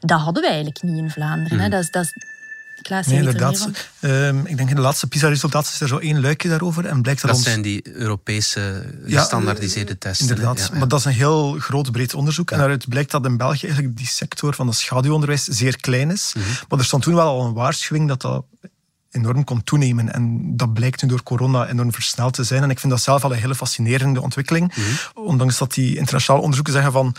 Dat 0.00 0.20
hadden 0.20 0.42
we 0.42 0.48
eigenlijk 0.48 0.82
niet 0.82 0.96
in 0.96 1.10
Vlaanderen. 1.10 1.58
Hè. 1.58 1.64
Hmm. 1.64 1.70
Dat 1.70 1.82
is, 1.82 1.90
dat 1.90 2.04
is 2.04 2.12
Klaas, 2.82 3.06
nee, 3.06 3.18
inderdaad. 3.18 3.68
Um, 4.00 4.46
ik 4.46 4.56
denk 4.56 4.68
in 4.68 4.74
de 4.74 4.80
laatste 4.80 5.06
PISA-resultaten 5.06 5.72
is 5.72 5.80
er 5.80 5.88
zo 5.88 5.98
één 5.98 6.20
luikje 6.20 6.48
daarover. 6.48 6.86
En 6.86 7.02
blijkt 7.02 7.20
dat, 7.20 7.30
dat 7.30 7.38
ons... 7.38 7.48
zijn 7.48 7.62
die 7.62 7.96
Europese 7.96 8.84
gestandaardiseerde 9.04 9.98
testen. 9.98 10.28
Inderdaad, 10.28 10.58
ja, 10.58 10.68
ja. 10.72 10.78
maar 10.78 10.88
dat 10.88 10.98
is 10.98 11.04
een 11.04 11.12
heel 11.12 11.58
groot, 11.58 11.92
breed 11.92 12.14
onderzoek. 12.14 12.50
En 12.50 12.58
daaruit 12.58 12.88
blijkt 12.88 13.10
dat 13.10 13.24
in 13.24 13.36
België 13.36 13.66
eigenlijk 13.66 13.96
die 13.96 14.06
sector 14.06 14.54
van 14.54 14.66
het 14.66 14.76
schaduwonderwijs 14.76 15.44
zeer 15.44 15.80
klein 15.80 16.10
is. 16.10 16.32
Mm 16.36 16.42
-hmm. 16.42 16.52
Maar 16.68 16.78
er 16.78 16.84
stond 16.84 17.02
toen 17.02 17.14
wel 17.14 17.26
al 17.26 17.46
een 17.46 17.52
waarschuwing 17.52 18.08
dat 18.08 18.20
dat 18.20 18.44
enorm 19.12 19.44
kon 19.44 19.64
toenemen. 19.64 20.12
En 20.12 20.56
dat 20.56 20.72
blijkt 20.72 21.02
nu 21.02 21.08
door 21.08 21.22
corona 21.22 21.68
enorm 21.68 21.92
versneld 21.92 22.34
te 22.34 22.44
zijn. 22.44 22.62
En 22.62 22.70
ik 22.70 22.78
vind 22.78 22.92
dat 22.92 23.02
zelf 23.02 23.24
al 23.24 23.32
een 23.32 23.38
hele 23.38 23.54
fascinerende 23.54 24.20
ontwikkeling. 24.20 24.74
Mm 24.74 25.24
Ondanks 25.24 25.58
dat 25.58 25.74
die 25.74 25.96
internationale 25.96 26.42
onderzoeken 26.42 26.72
zeggen 26.72 26.92
van 26.92 27.14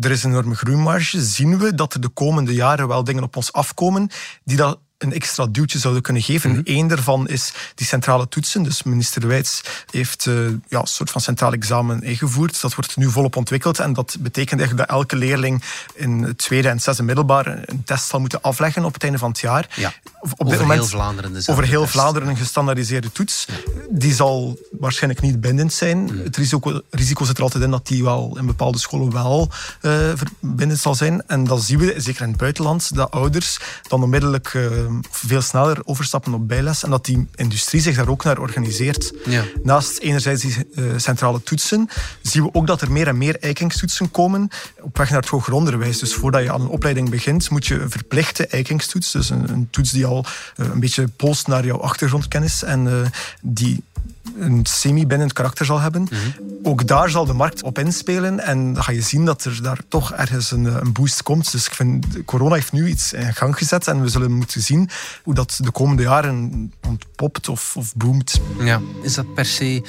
er 0.00 0.10
is 0.10 0.24
een 0.24 0.30
enorme 0.30 0.54
groeimarge, 0.54 1.22
zien 1.22 1.58
we 1.58 1.74
dat 1.74 1.94
er 1.94 2.00
de 2.00 2.08
komende 2.08 2.54
jaren 2.54 2.88
wel 2.88 3.04
dingen 3.04 3.22
op 3.22 3.36
ons 3.36 3.52
afkomen 3.52 4.10
die 4.44 4.56
dat 4.56 4.78
een 5.02 5.12
extra 5.12 5.46
duwtje 5.46 5.78
zouden 5.78 6.02
kunnen 6.02 6.22
geven. 6.22 6.50
Mm 6.50 6.60
Eén 6.64 6.86
daarvan 6.86 7.28
is 7.28 7.52
die 7.74 7.86
centrale 7.86 8.28
toetsen. 8.28 8.62
Dus 8.62 8.82
minister 8.82 9.26
Wijts 9.26 9.60
heeft 9.90 10.26
uh, 10.26 10.48
ja, 10.68 10.80
een 10.80 10.86
soort 10.86 11.10
van 11.10 11.20
centraal 11.20 11.52
examen 11.52 12.02
ingevoerd. 12.02 12.60
Dat 12.60 12.74
wordt 12.74 12.96
nu 12.96 13.10
volop 13.10 13.36
ontwikkeld. 13.36 13.78
En 13.78 13.92
dat 13.92 14.16
betekent 14.20 14.60
eigenlijk 14.60 14.88
dat 14.88 14.98
elke 14.98 15.16
leerling 15.16 15.62
in 15.94 16.22
het 16.22 16.38
tweede 16.38 16.68
en 16.68 16.80
zesde 16.80 17.02
middelbaar 17.02 17.46
een 17.46 17.84
test 17.84 18.08
zal 18.08 18.20
moeten 18.20 18.42
afleggen 18.42 18.84
op 18.84 18.92
het 18.92 19.02
einde 19.02 19.18
van 19.18 19.30
het 19.30 19.40
jaar. 19.40 19.68
Ja, 19.76 19.92
op 20.20 20.32
over 20.36 20.46
dit 20.46 20.60
moment, 20.60 20.80
heel 20.80 20.88
Vlaanderen. 20.88 21.42
Over 21.46 21.64
heel 21.64 21.86
Vlaanderen 21.86 22.28
een 22.28 22.36
gestandaardiseerde 22.36 23.12
toets. 23.12 23.46
Die 23.90 24.14
zal 24.14 24.58
waarschijnlijk 24.78 25.22
niet 25.22 25.40
bindend 25.40 25.72
zijn. 25.72 25.98
Mm. 25.98 26.20
Het 26.24 26.36
risico, 26.36 26.80
risico, 26.90 27.24
zit 27.24 27.36
er 27.36 27.42
altijd 27.42 27.64
in 27.64 27.70
dat 27.70 27.86
die 27.86 28.04
wel 28.04 28.38
in 28.38 28.46
bepaalde 28.46 28.78
scholen 28.78 29.12
wel 29.12 29.50
uh, 29.82 29.92
bindend 30.40 30.80
zal 30.80 30.94
zijn. 30.94 31.22
En 31.26 31.44
dat 31.44 31.62
zien 31.62 31.78
we, 31.78 31.94
zeker 31.96 32.22
in 32.22 32.28
het 32.28 32.36
buitenland, 32.36 32.94
dat 32.94 33.10
ouders 33.10 33.60
dan 33.88 34.02
onmiddellijk 34.02 34.52
uh, 34.54 34.70
veel 35.10 35.40
sneller 35.40 35.80
overstappen 35.84 36.34
op 36.34 36.48
bijles 36.48 36.82
en 36.82 36.90
dat 36.90 37.04
die 37.04 37.26
industrie 37.34 37.80
zich 37.80 37.96
daar 37.96 38.08
ook 38.08 38.24
naar 38.24 38.38
organiseert. 38.38 39.12
Ja. 39.24 39.44
Naast 39.62 39.98
enerzijds 39.98 40.42
die 40.42 40.56
uh, 40.74 40.92
centrale 40.96 41.42
toetsen, 41.42 41.88
zien 42.22 42.42
we 42.42 42.54
ook 42.54 42.66
dat 42.66 42.80
er 42.80 42.92
meer 42.92 43.08
en 43.08 43.18
meer 43.18 43.38
eikingstoetsen 43.40 44.10
komen 44.10 44.48
op 44.80 44.96
weg 44.96 45.10
naar 45.10 45.20
het 45.20 45.28
hoger 45.28 45.52
onderwijs. 45.52 45.98
Dus 45.98 46.14
voordat 46.14 46.42
je 46.42 46.52
aan 46.52 46.60
een 46.60 46.66
opleiding 46.66 47.10
begint, 47.10 47.50
moet 47.50 47.66
je 47.66 47.80
een 47.80 47.90
verplichte 47.90 48.46
eikingstoets, 48.46 49.12
dus 49.12 49.30
een, 49.30 49.50
een 49.50 49.68
toets 49.70 49.90
die 49.90 50.06
al 50.06 50.24
uh, 50.56 50.66
een 50.66 50.80
beetje 50.80 51.08
polst 51.08 51.46
naar 51.46 51.64
jouw 51.64 51.80
achtergrondkennis 51.80 52.62
en 52.62 52.86
uh, 52.86 53.00
die 53.40 53.82
een 54.38 54.60
semi-bindend 54.62 55.32
karakter 55.32 55.64
zal 55.66 55.80
hebben. 55.80 56.02
Mhm. 56.02 56.16
Ook 56.62 56.86
daar 56.86 57.10
zal 57.10 57.26
de 57.26 57.32
markt 57.32 57.62
op 57.62 57.78
inspelen 57.78 58.40
en 58.40 58.74
dan 58.74 58.82
ga 58.82 58.92
je 58.92 59.00
zien 59.00 59.24
dat 59.24 59.44
er 59.44 59.62
daar 59.62 59.80
toch 59.88 60.12
ergens 60.12 60.50
een, 60.50 60.64
een 60.64 60.92
boost 60.92 61.22
komt. 61.22 61.52
Dus 61.52 61.66
ik 61.66 61.74
vind, 61.74 62.06
corona 62.24 62.54
heeft 62.54 62.72
nu 62.72 62.88
iets 62.88 63.12
in 63.12 63.34
gang 63.34 63.56
gezet 63.56 63.88
en 63.88 64.00
we 64.00 64.08
zullen 64.08 64.32
moeten 64.32 64.60
zien 64.60 64.90
hoe 65.22 65.34
dat 65.34 65.58
de 65.62 65.70
komende 65.70 66.02
jaren 66.02 66.72
ontpopt 66.86 67.48
of, 67.48 67.76
of 67.76 67.96
boomt. 67.96 68.40
Ja, 68.58 68.80
is 69.02 69.14
dat 69.14 69.34
per 69.34 69.44
se 69.44 69.82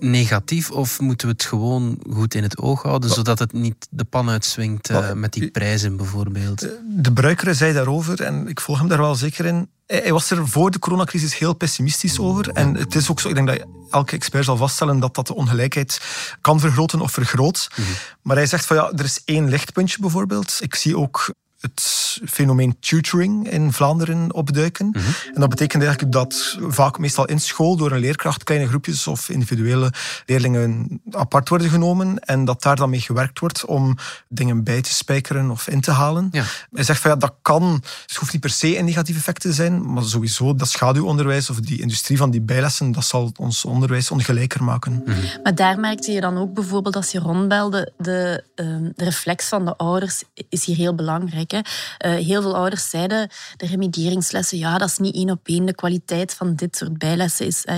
negatief 0.00 0.70
of 0.70 1.00
moeten 1.00 1.26
we 1.26 1.32
het 1.32 1.44
gewoon 1.44 1.98
goed 2.12 2.34
in 2.34 2.42
het 2.42 2.58
oog 2.58 2.82
houden, 2.82 3.10
zodat 3.10 3.38
het 3.38 3.52
niet 3.52 3.86
de 3.90 4.04
pan 4.04 4.30
uitswingt 4.30 4.90
uh, 4.90 5.12
met 5.12 5.32
die 5.32 5.50
prijzen 5.50 5.96
bijvoorbeeld? 5.96 6.68
De 6.88 7.12
bruiker 7.12 7.54
zei 7.54 7.72
daarover, 7.72 8.22
en 8.22 8.48
ik 8.48 8.60
volg 8.60 8.78
hem 8.78 8.88
daar 8.88 8.98
wel 8.98 9.14
zeker 9.14 9.44
in, 9.44 9.68
hij 9.86 10.12
was 10.12 10.30
er 10.30 10.48
voor 10.48 10.70
de 10.70 10.78
coronacrisis 10.78 11.38
heel 11.38 11.54
pessimistisch 11.54 12.18
over. 12.18 12.48
En 12.48 12.74
het 12.74 12.94
is 12.94 13.10
ook 13.10 13.20
zo, 13.20 13.28
ik 13.28 13.34
denk 13.34 13.46
dat 13.46 13.64
elke 13.90 14.16
expert 14.16 14.44
zal 14.44 14.56
vaststellen 14.56 14.98
dat 14.98 15.14
dat 15.14 15.26
de 15.26 15.34
ongelijkheid 15.34 16.00
kan 16.40 16.60
vergroten 16.60 17.00
of 17.00 17.12
vergroot. 17.12 17.68
Mm 17.76 17.84
-hmm. 17.84 17.94
Maar 18.22 18.36
hij 18.36 18.46
zegt 18.46 18.66
van 18.66 18.76
ja, 18.76 18.92
er 18.96 19.04
is 19.04 19.22
één 19.24 19.48
lichtpuntje 19.48 20.00
bijvoorbeeld. 20.00 20.58
Ik 20.60 20.74
zie 20.74 20.98
ook 20.98 21.34
het 21.66 22.20
fenomeen 22.24 22.76
tutoring 22.80 23.50
in 23.50 23.72
Vlaanderen 23.72 24.34
opduiken. 24.34 24.86
Mm 24.86 24.92
-hmm. 24.92 25.14
En 25.34 25.40
dat 25.40 25.48
betekent 25.48 25.82
eigenlijk 25.82 26.12
dat 26.12 26.58
vaak 26.68 26.98
meestal 26.98 27.24
in 27.24 27.40
school 27.40 27.76
door 27.76 27.92
een 27.92 27.98
leerkracht 27.98 28.44
kleine 28.44 28.68
groepjes 28.68 29.06
of 29.06 29.28
individuele 29.28 29.92
leerlingen 30.26 31.00
apart 31.10 31.48
worden 31.48 31.68
genomen 31.68 32.18
en 32.18 32.44
dat 32.44 32.62
daar 32.62 32.76
dan 32.76 32.90
mee 32.90 33.00
gewerkt 33.00 33.38
wordt 33.38 33.64
om 33.64 33.96
dingen 34.28 34.64
bij 34.64 34.82
te 34.82 34.92
spijkeren 34.92 35.50
of 35.50 35.68
in 35.68 35.80
te 35.80 35.90
halen. 35.90 36.28
Ja. 36.32 36.44
Hij 36.72 36.84
zegt 36.84 37.00
van 37.00 37.10
ja, 37.10 37.16
dat 37.16 37.34
kan, 37.42 37.82
het 38.06 38.16
hoeft 38.16 38.32
niet 38.32 38.40
per 38.40 38.50
se 38.50 38.78
een 38.78 38.84
negatief 38.84 39.16
effect 39.16 39.40
te 39.40 39.52
zijn, 39.52 39.92
maar 39.92 40.02
sowieso 40.02 40.54
dat 40.54 40.68
schaduwonderwijs 40.68 41.50
of 41.50 41.60
die 41.60 41.80
industrie 41.80 42.18
van 42.18 42.30
die 42.30 42.40
bijlessen, 42.40 42.92
dat 42.92 43.04
zal 43.04 43.32
ons 43.36 43.64
onderwijs 43.64 44.10
ongelijker 44.10 44.64
maken. 44.64 44.92
Mm 44.92 45.02
-hmm. 45.04 45.42
Maar 45.42 45.54
daar 45.54 45.80
merkte 45.80 46.12
je 46.12 46.20
dan 46.20 46.38
ook 46.38 46.54
bijvoorbeeld 46.54 46.96
als 46.96 47.10
je 47.10 47.18
rondbelde, 47.18 47.92
de, 47.98 48.44
uh, 48.56 48.66
de 48.94 49.04
reflex 49.04 49.48
van 49.48 49.64
de 49.64 49.76
ouders 49.76 50.22
is 50.48 50.64
hier 50.64 50.76
heel 50.76 50.94
belangrijk. 50.94 51.52
Hè? 51.56 52.10
Uh, 52.10 52.24
heel 52.26 52.42
veel 52.42 52.56
ouders 52.56 52.90
zeiden, 52.90 53.28
de 53.56 53.66
remedieringslessen, 53.66 54.58
ja, 54.58 54.78
dat 54.78 54.88
is 54.88 54.98
niet 54.98 55.14
één 55.14 55.30
op 55.30 55.40
één. 55.44 55.66
De 55.66 55.74
kwaliteit 55.74 56.34
van 56.34 56.54
dit 56.54 56.76
soort 56.76 56.98
bijlessen 56.98 57.46
is 57.46 57.64
uh, 57.64 57.76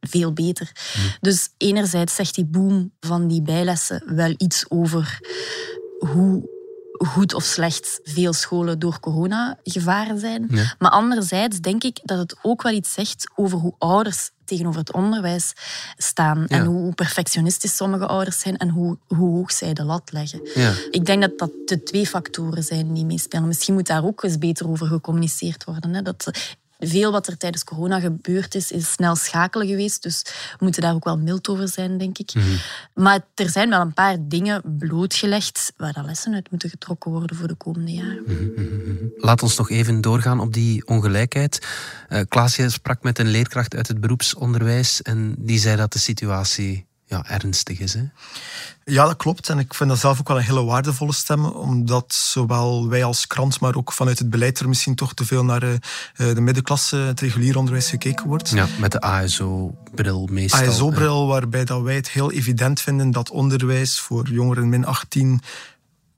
veel 0.00 0.32
beter. 0.32 0.72
Mm. 0.96 1.02
Dus 1.20 1.48
enerzijds 1.56 2.14
zegt 2.14 2.34
die 2.34 2.44
boom 2.44 2.92
van 3.00 3.28
die 3.28 3.42
bijlessen 3.42 4.02
wel 4.06 4.34
iets 4.36 4.64
over 4.68 5.18
hoe 5.98 6.53
goed 6.98 7.34
of 7.34 7.44
slecht 7.44 8.00
veel 8.02 8.32
scholen 8.32 8.78
door 8.78 9.00
corona 9.00 9.58
gevaren 9.62 10.18
zijn. 10.18 10.46
Ja. 10.50 10.74
Maar 10.78 10.90
anderzijds 10.90 11.60
denk 11.60 11.84
ik 11.84 12.00
dat 12.02 12.18
het 12.18 12.36
ook 12.42 12.62
wel 12.62 12.72
iets 12.72 12.92
zegt 12.92 13.30
over 13.34 13.58
hoe 13.58 13.74
ouders 13.78 14.30
tegenover 14.44 14.80
het 14.80 14.92
onderwijs 14.92 15.52
staan. 15.96 16.44
Ja. 16.46 16.56
En 16.56 16.64
hoe 16.64 16.94
perfectionistisch 16.94 17.76
sommige 17.76 18.06
ouders 18.06 18.38
zijn 18.38 18.56
en 18.56 18.68
hoe, 18.68 18.98
hoe 19.06 19.36
hoog 19.36 19.52
zij 19.52 19.72
de 19.72 19.84
lat 19.84 20.12
leggen. 20.12 20.48
Ja. 20.54 20.72
Ik 20.90 21.06
denk 21.06 21.20
dat 21.20 21.38
dat 21.38 21.50
de 21.64 21.82
twee 21.82 22.06
factoren 22.06 22.62
zijn 22.62 22.92
die 22.92 23.04
meespelen. 23.04 23.46
Misschien 23.46 23.74
moet 23.74 23.86
daar 23.86 24.04
ook 24.04 24.22
eens 24.22 24.38
beter 24.38 24.68
over 24.68 24.86
gecommuniceerd 24.86 25.64
worden. 25.64 25.94
Hè? 25.94 26.02
Dat 26.02 26.30
veel 26.78 27.12
wat 27.12 27.26
er 27.26 27.36
tijdens 27.36 27.64
corona 27.64 28.00
gebeurd 28.00 28.54
is, 28.54 28.70
is 28.70 28.92
snel 28.92 29.16
schakelen 29.16 29.66
geweest. 29.66 30.02
Dus 30.02 30.22
we 30.58 30.64
moeten 30.64 30.82
daar 30.82 30.94
ook 30.94 31.04
wel 31.04 31.18
mild 31.18 31.48
over 31.48 31.68
zijn, 31.68 31.98
denk 31.98 32.18
ik. 32.18 32.34
Mhm. 32.34 32.46
Maar 32.94 33.20
er 33.34 33.50
zijn 33.50 33.70
wel 33.70 33.80
een 33.80 33.94
paar 33.94 34.16
dingen 34.20 34.62
blootgelegd 34.78 35.72
waar 35.76 36.02
lessen 36.04 36.34
uit 36.34 36.50
moeten 36.50 36.70
getrokken 36.70 37.10
worden 37.10 37.36
voor 37.36 37.48
de 37.48 37.54
komende 37.54 37.92
jaren. 37.92 38.22
Mhm. 38.26 39.06
Laat 39.16 39.42
ons 39.42 39.56
nog 39.56 39.70
even 39.70 40.00
doorgaan 40.00 40.40
op 40.40 40.52
die 40.52 40.86
ongelijkheid. 40.86 41.66
Uh, 42.08 42.20
Klaasje 42.28 42.70
sprak 42.70 43.02
met 43.02 43.18
een 43.18 43.28
leerkracht 43.28 43.76
uit 43.76 43.88
het 43.88 44.00
beroepsonderwijs 44.00 45.02
en 45.02 45.34
die 45.38 45.58
zei 45.58 45.76
dat 45.76 45.92
de 45.92 45.98
situatie 45.98 46.86
ja, 47.14 47.24
ernstig 47.28 47.78
is. 47.78 47.94
Hè? 47.94 48.02
Ja, 48.84 49.06
dat 49.06 49.16
klopt. 49.16 49.48
En 49.48 49.58
ik 49.58 49.74
vind 49.74 49.90
dat 49.90 49.98
zelf 49.98 50.20
ook 50.20 50.28
wel 50.28 50.36
een 50.36 50.42
hele 50.42 50.64
waardevolle 50.64 51.12
stem, 51.12 51.44
omdat 51.44 52.14
zowel 52.14 52.88
wij 52.88 53.04
als 53.04 53.26
krant, 53.26 53.60
maar 53.60 53.74
ook 53.74 53.92
vanuit 53.92 54.18
het 54.18 54.30
beleid 54.30 54.58
er 54.58 54.68
misschien 54.68 54.94
toch 54.94 55.14
te 55.14 55.24
veel 55.24 55.44
naar 55.44 55.62
uh, 55.62 55.74
de 56.16 56.40
middenklasse, 56.40 56.96
het 56.96 57.20
regulier 57.20 57.56
onderwijs 57.56 57.88
gekeken 57.88 58.26
wordt. 58.26 58.48
Ja, 58.48 58.66
met 58.78 58.92
de 58.92 59.00
ASO-bril 59.00 60.28
meestal. 60.30 60.68
ASO-bril, 60.68 61.26
waarbij 61.26 61.64
dat 61.64 61.82
wij 61.82 61.94
het 61.94 62.10
heel 62.10 62.32
evident 62.32 62.80
vinden 62.80 63.10
dat 63.10 63.30
onderwijs 63.30 64.00
voor 64.00 64.28
jongeren 64.28 64.68
min 64.68 64.86
18 64.86 65.40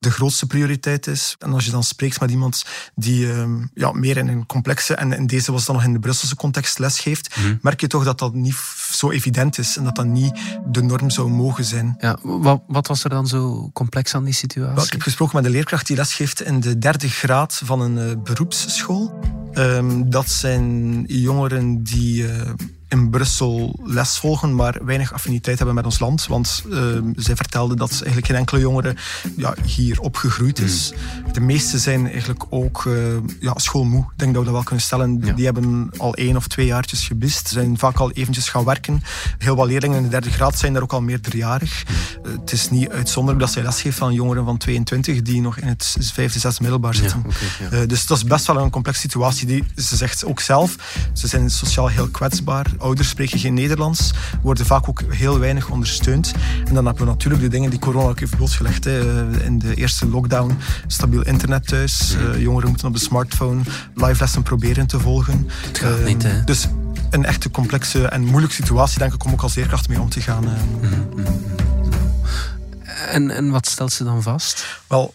de 0.06 0.12
grootste 0.12 0.46
prioriteit 0.46 1.06
is. 1.06 1.36
En 1.38 1.52
als 1.52 1.64
je 1.64 1.70
dan 1.70 1.84
spreekt 1.84 2.20
met 2.20 2.30
iemand 2.30 2.64
die 2.94 3.26
uh, 3.26 3.44
ja, 3.74 3.92
meer 3.92 4.16
in 4.16 4.28
een 4.28 4.46
complexe, 4.46 4.94
en 4.94 5.12
in 5.12 5.26
deze 5.26 5.52
was 5.52 5.64
dan 5.64 5.74
nog 5.74 5.84
in 5.84 5.92
de 5.92 5.98
Brusselse 5.98 6.36
context, 6.36 6.78
les 6.78 6.98
geeft, 7.00 7.36
mm. 7.36 7.58
merk 7.62 7.80
je 7.80 7.86
toch 7.86 8.04
dat 8.04 8.18
dat 8.18 8.34
niet 8.34 8.56
zo 8.90 9.10
evident 9.10 9.58
is 9.58 9.76
en 9.76 9.84
dat 9.84 9.96
dat 9.96 10.06
niet 10.06 10.32
de 10.66 10.82
norm 10.82 11.10
zou 11.10 11.30
mogen 11.30 11.64
zijn. 11.64 11.94
Ja, 11.98 12.18
wat, 12.22 12.62
wat 12.66 12.86
was 12.86 13.04
er 13.04 13.10
dan 13.10 13.26
zo 13.26 13.70
complex 13.72 14.14
aan 14.14 14.24
die 14.24 14.34
situatie? 14.34 14.74
Wel, 14.74 14.84
ik 14.84 14.92
heb 14.92 15.02
gesproken 15.02 15.36
met 15.36 15.44
een 15.44 15.50
leerkracht 15.50 15.86
die 15.86 15.96
lesgeeft 15.96 16.42
in 16.42 16.60
de 16.60 16.78
derde 16.78 17.08
graad 17.08 17.60
van 17.64 17.80
een 17.80 17.96
uh, 17.96 18.22
beroepsschool. 18.22 19.20
Um, 19.54 20.10
dat 20.10 20.28
zijn 20.28 21.04
jongeren 21.06 21.82
die 21.82 22.22
uh, 22.22 22.50
in 22.88 23.10
Brussel 23.10 23.78
les 23.84 24.18
volgen, 24.18 24.54
maar 24.54 24.78
weinig 24.84 25.12
affiniteit 25.12 25.56
hebben 25.56 25.74
met 25.74 25.84
ons 25.84 25.98
land. 25.98 26.26
Want 26.26 26.64
uh, 26.68 26.98
zij 27.16 27.36
vertelde 27.36 27.76
dat 27.76 27.90
eigenlijk 27.90 28.26
geen 28.26 28.36
enkele 28.36 28.60
jongere 28.60 28.96
ja, 29.36 29.54
hier 29.64 30.00
opgegroeid 30.00 30.58
is. 30.58 30.92
Mm. 30.92 31.32
De 31.32 31.40
meeste 31.40 31.78
zijn 31.78 32.10
eigenlijk 32.10 32.44
ook 32.48 32.84
uh, 32.84 32.94
ja, 33.40 33.52
schoolmoe. 33.56 34.00
Ik 34.00 34.18
denk 34.18 34.34
dat 34.34 34.38
we 34.38 34.44
dat 34.44 34.56
wel 34.56 34.62
kunnen 34.62 34.84
stellen. 34.84 35.20
Ja. 35.22 35.32
Die 35.32 35.44
hebben 35.44 35.90
al 35.96 36.14
één 36.14 36.36
of 36.36 36.46
twee 36.46 36.66
jaartjes 36.66 37.06
gebist. 37.06 37.48
Zijn 37.48 37.78
vaak 37.78 37.98
al 37.98 38.10
eventjes 38.10 38.48
gaan 38.48 38.64
werken. 38.64 39.02
Heel 39.38 39.56
wat 39.56 39.66
leerlingen 39.66 39.96
in 39.96 40.02
de 40.02 40.08
derde 40.08 40.30
graad 40.30 40.58
zijn 40.58 40.72
daar 40.72 40.82
ook 40.82 40.92
al 40.92 41.02
meerderjarig. 41.02 41.84
Mm. 41.88 42.30
Uh, 42.30 42.38
het 42.40 42.52
is 42.52 42.70
niet 42.70 42.88
uitzonderlijk 42.88 43.44
dat 43.44 43.54
zij 43.54 43.62
les 43.62 43.80
geeft 43.80 43.98
van 43.98 44.12
jongeren 44.12 44.44
van 44.44 44.56
22 44.56 45.22
die 45.22 45.40
nog 45.40 45.58
in 45.58 45.68
het 45.68 45.96
vijfde, 46.12 46.38
zesde 46.38 46.62
middelbaar 46.62 46.94
zitten. 46.94 47.24
Okay, 47.66 47.86
dus 47.86 48.06
dat 48.06 48.16
is 48.16 48.24
best 48.24 48.46
wel 48.46 48.58
een 48.58 48.70
complexe 48.70 49.00
situatie. 49.00 49.46
Die, 49.46 49.64
ze 49.76 49.96
zegt 49.96 50.24
ook 50.24 50.40
zelf, 50.40 50.76
ze 51.12 51.26
zijn 51.26 51.50
sociaal 51.50 51.88
heel 51.88 52.08
kwetsbaar 52.08 52.66
ouders 52.78 53.08
spreken 53.08 53.38
geen 53.38 53.54
Nederlands, 53.54 54.12
worden 54.42 54.66
vaak 54.66 54.88
ook 54.88 55.02
heel 55.08 55.38
weinig 55.38 55.68
ondersteund. 55.68 56.32
En 56.64 56.74
dan 56.74 56.86
hebben 56.86 57.04
we 57.04 57.10
natuurlijk 57.10 57.42
de 57.42 57.48
dingen 57.48 57.70
die 57.70 57.78
corona 57.78 58.08
ook 58.08 58.20
heeft 58.20 58.36
blootgelegd. 58.36 58.84
Hè. 58.84 59.26
In 59.42 59.58
de 59.58 59.74
eerste 59.74 60.08
lockdown, 60.08 60.58
stabiel 60.86 61.22
internet 61.22 61.66
thuis. 61.66 62.14
Uh, 62.14 62.42
jongeren 62.42 62.68
moeten 62.68 62.88
op 62.88 62.94
de 62.94 63.00
smartphone 63.00 63.62
live 63.94 64.20
lessen 64.20 64.42
proberen 64.42 64.86
te 64.86 65.00
volgen. 65.00 65.48
Het 65.66 65.78
gaat 65.78 65.98
uh, 65.98 66.06
niet, 66.06 66.22
hè? 66.22 66.44
Dus 66.44 66.68
een 67.10 67.24
echte 67.24 67.50
complexe 67.50 68.08
en 68.08 68.24
moeilijke 68.24 68.54
situatie, 68.54 68.98
denk 68.98 69.14
ik, 69.14 69.24
om 69.24 69.32
ook 69.32 69.42
als 69.42 69.54
leerkracht 69.54 69.88
mee 69.88 70.00
om 70.00 70.08
te 70.08 70.20
gaan. 70.20 70.44
Uh. 70.44 70.50
Mm 70.50 70.88
-hmm. 70.88 71.26
en, 73.10 73.30
en 73.30 73.50
wat 73.50 73.66
stelt 73.66 73.92
ze 73.92 74.04
dan 74.04 74.22
vast? 74.22 74.66
Wel, 74.86 75.14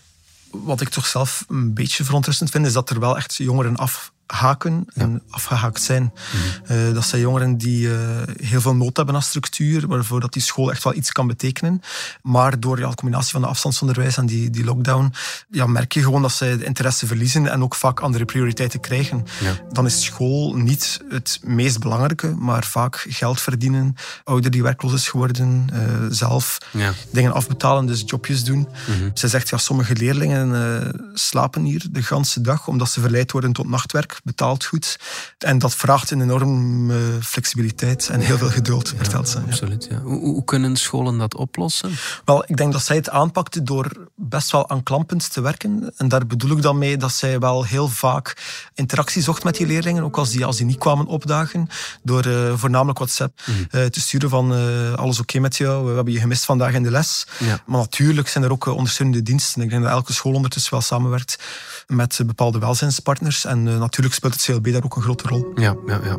wat 0.52 0.82
ik 0.82 0.90
toch 0.90 1.06
zelf 1.06 1.46
een 1.48 1.74
beetje 1.74 2.04
verontrustend 2.04 2.50
vind, 2.50 2.66
is 2.66 2.74
dat 2.74 2.90
er 2.90 3.00
wel 3.00 3.18
echt 3.18 3.36
jongeren 3.36 3.76
af 3.76 4.12
haken 4.32 4.86
en 4.94 5.12
ja. 5.12 5.20
afgehaakt 5.30 5.82
zijn. 5.82 6.04
Mm. 6.04 6.76
Uh, 6.76 6.94
dat 6.94 7.06
zijn 7.06 7.22
jongeren 7.22 7.58
die 7.58 7.88
uh, 7.88 7.98
heel 8.42 8.62
veel 8.62 8.76
nood 8.76 8.98
hebben 8.98 9.16
aan 9.16 9.22
structuur, 9.22 9.88
waarvoor 9.88 10.20
dat 10.20 10.34
die 10.34 10.42
school 10.42 10.72
echt 10.72 10.84
wel 10.84 10.94
iets 10.94 11.12
kan 11.12 11.28
betekenen. 11.28 11.82
Maar 12.22 12.60
door 12.60 12.80
ja, 12.80 12.90
de 12.90 12.96
combinatie 12.96 13.32
van 13.32 13.42
de 13.42 13.48
afstandsonderwijs 13.48 14.18
en 14.18 14.26
die, 14.26 14.50
die 14.50 14.64
lockdown, 14.64 15.14
ja, 15.50 15.66
merk 15.68 15.94
je 15.94 16.02
gewoon 16.02 16.22
dat 16.22 16.32
zij 16.32 16.58
de 16.58 16.64
interesse 16.64 17.08
verliezen 17.08 17.48
en 17.48 17.64
ook 17.64 17.76
vaak 17.76 18.00
andere 18.00 18.26
prioriteiten 18.26 18.80
krijgen. 18.80 19.26
Ja. 19.42 19.54
Dan 19.72 19.86
is 19.86 20.04
school 20.04 20.56
niet 20.56 21.02
het 21.10 21.40
meest 21.44 21.80
belangrijke, 21.80 22.36
maar 22.36 22.64
vaak 22.64 23.06
geld 23.10 23.42
verdienen, 23.42 23.96
ouder 24.24 24.52
die 24.52 24.64
werkloos 24.64 24.94
is 24.94 25.10
geworden, 25.10 25.68
uh, 25.74 25.80
zelf 26.10 26.58
ja. 26.72 26.94
dingen 27.12 27.34
afbetalen, 27.34 27.86
dus 27.86 28.04
jobjes 28.06 28.44
doen. 28.44 28.58
Mm 28.58 28.68
-hmm. 28.86 29.12
Zij 29.14 29.30
zegt, 29.30 29.50
ja, 29.50 29.58
sommige 29.58 29.96
leerlingen 29.96 31.12
slapen 31.14 31.64
hier 31.64 31.86
de 31.92 32.04
ganse 32.04 32.42
dag, 32.42 32.68
omdat 32.68 32.90
ze 32.90 33.02
verleid 33.02 33.32
worden 33.32 33.54
tot 33.54 33.70
nachtwerk 33.70 34.21
betaalt 34.24 34.66
goed. 34.66 35.00
En 35.38 35.58
dat 35.58 35.76
vraagt 35.76 36.12
een 36.12 36.22
enorme 36.22 37.18
flexibiliteit 37.22 38.10
en 38.10 38.20
heel 38.20 38.38
veel 38.38 38.50
geduld, 38.50 38.94
vertelt 38.98 39.30
ze. 39.30 39.40
Absoluut, 39.40 39.88
ja. 39.90 40.00
Hoe, 40.00 40.20
hoe, 40.20 40.44
kunnen 40.44 40.76
scholen 40.76 41.18
dat 41.18 41.36
oplossen? 41.36 41.92
Wel, 42.26 42.44
ik 42.48 42.58
denk 42.58 42.72
dat 42.72 42.84
zij 42.84 42.96
het 42.96 43.10
aanpakte 43.10 43.64
door 43.64 44.10
best 44.16 44.52
wel 44.52 44.70
aanklampend 44.70 45.34
te 45.34 45.42
werken. 45.42 45.94
En 45.98 46.08
daar 46.08 46.26
bedoel 46.28 46.52
ik 46.52 46.62
dan 46.62 46.78
mee 46.78 46.98
dat 46.98 47.12
zij 47.12 47.40
wel 47.40 47.66
heel 47.66 47.88
vaak 47.88 48.38
interactie 48.74 49.22
zocht 49.22 49.44
met 49.44 49.56
die 49.56 49.68
leerlingen, 49.68 50.04
ook 50.04 50.18
als 50.18 50.30
die, 50.30 50.46
als 50.46 50.58
die 50.58 50.66
niet 50.66 50.78
kwamen 50.78 51.06
opdagen, 51.06 51.68
door 52.04 52.28
uh, 52.28 52.54
voornamelijk 52.56 52.98
WhatsApp 52.98 53.42
mm. 53.46 53.68
uh, 53.72 53.86
te 53.86 54.02
sturen 54.02 54.30
van 54.30 54.54
uh, 54.54 54.94
alles 54.94 55.20
oké 55.20 55.22
okay 55.22 55.42
met 55.42 55.58
jou, 55.58 55.86
we 55.86 55.96
hebben 55.96 56.14
je 56.14 56.20
gemist 56.20 56.46
vandaag 56.46 56.74
in 56.74 56.84
de 56.84 56.92
les. 56.92 57.28
Ja. 57.40 57.64
Maar 57.66 57.80
natuurlijk 57.80 58.28
zijn 58.28 58.44
er 58.44 58.52
ook 58.52 58.66
ondersteunende 58.66 59.24
diensten. 59.24 59.62
Ik 59.62 59.70
denk 59.70 59.84
dat 59.84 59.92
elke 59.92 60.14
school 60.14 60.34
ondertussen 60.34 60.72
wel 60.72 60.82
samenwerkt 60.82 61.44
met 61.92 62.20
bepaalde 62.26 62.60
welzijnspartners. 62.60 63.46
En 63.46 63.64
natuurlijk 63.64 64.16
speelt 64.16 64.34
het 64.34 64.44
CLB 64.44 64.72
daar 64.72 64.84
ook 64.84 64.96
een 64.96 65.02
grote 65.02 65.28
rol. 65.28 65.52
Ja, 65.56 65.76
ja, 65.86 66.00
ja. 66.04 66.18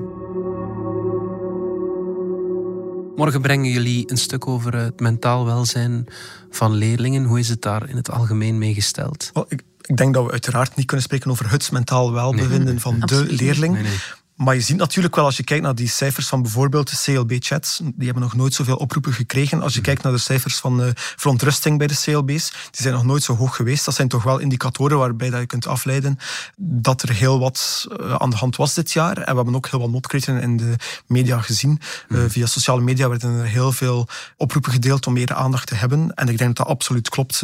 Morgen 3.17 3.41
brengen 3.41 3.71
jullie 3.71 4.11
een 4.11 4.17
stuk 4.17 4.47
over 4.47 4.75
het 4.75 5.01
mentaal 5.01 5.45
welzijn 5.45 6.07
van 6.51 6.73
leerlingen. 6.73 7.25
Hoe 7.25 7.39
is 7.39 7.49
het 7.49 7.63
daar 7.63 7.89
in 7.89 7.97
het 7.97 8.11
algemeen 8.11 8.59
mee 8.59 8.75
gesteld? 8.75 9.31
Well, 9.33 9.45
ik, 9.49 9.63
ik, 9.81 9.97
denk 9.97 10.15
dat 10.15 10.25
we 10.25 10.31
uiteraard 10.31 10.77
niet 10.77 10.87
kunnen 10.87 11.05
spreken 11.05 11.31
over 11.31 11.51
het 11.51 11.73
mentaal 11.73 12.13
welbevinden 12.13 12.65
nee, 12.65 12.81
van 12.81 13.01
de 13.01 13.27
leerling. 13.29 13.75
Nee, 13.75 13.83
nee. 13.83 13.99
Maar 14.37 14.55
je 14.55 14.61
ziet 14.61 14.77
natuurlijk 14.77 15.17
wel, 15.17 15.25
als 15.25 15.37
je 15.37 15.45
kijkt 15.45 15.65
naar 15.65 15.75
die 15.75 15.89
cijfers 15.89 16.27
van 16.27 16.43
bijvoorbeeld 16.43 16.91
de 16.91 17.13
CLB-chats, 17.13 17.79
die 17.79 18.05
hebben 18.05 18.23
nog 18.23 18.35
nooit 18.35 18.55
zoveel 18.55 18.77
oproepen 18.77 19.13
gekregen. 19.13 19.63
Als 19.63 19.75
je 19.75 19.81
kijkt 19.81 20.03
naar 20.03 20.13
de 20.13 20.19
cijfers 20.19 20.57
van 20.57 20.81
uh, 20.81 20.89
verontrusting 20.95 21.79
bij 21.79 21.87
de 21.87 22.01
CLB's, 22.03 22.51
die 22.51 22.83
zijn 22.83 22.95
nog 22.95 23.05
nooit 23.05 23.23
zo 23.23 23.37
hoog 23.37 23.57
geweest. 23.57 23.85
Dat 23.85 23.95
zijn 23.95 24.09
toch 24.09 24.23
wel 24.23 24.39
indicatoren 24.39 24.99
waarbij 24.99 25.31
dat 25.31 25.41
je 25.41 25.47
kunt 25.47 25.67
afleiden 25.67 26.19
dat 26.57 27.03
er 27.03 27.13
heel 27.13 27.39
wat 27.39 27.87
uh, 28.01 28.15
aan 28.15 28.31
de 28.31 28.37
hand 28.37 28.57
was 28.57 28.75
dit 28.75 28.93
jaar. 28.93 29.17
En 29.17 29.31
we 29.31 29.37
hebben 29.37 29.55
ook 29.55 29.69
heel 29.69 29.81
wat 29.81 29.91
notkreten 29.91 30.41
in 30.41 30.57
de 30.57 30.77
media 31.07 31.41
gezien. 31.41 31.81
Uh, 32.09 32.25
via 32.29 32.47
sociale 32.47 32.81
media 32.81 33.09
werden 33.09 33.39
er 33.39 33.47
heel 33.47 33.73
veel 33.73 34.09
oproepen 34.37 34.73
gedeeld 34.73 35.07
om 35.07 35.13
meer 35.13 35.35
aandacht 35.35 35.67
te 35.67 35.75
hebben. 35.75 36.15
En 36.15 36.29
ik 36.29 36.39
denk 36.39 36.57
dat 36.57 36.67
dat 36.67 36.77
absoluut 36.77 37.09
klopt. 37.09 37.43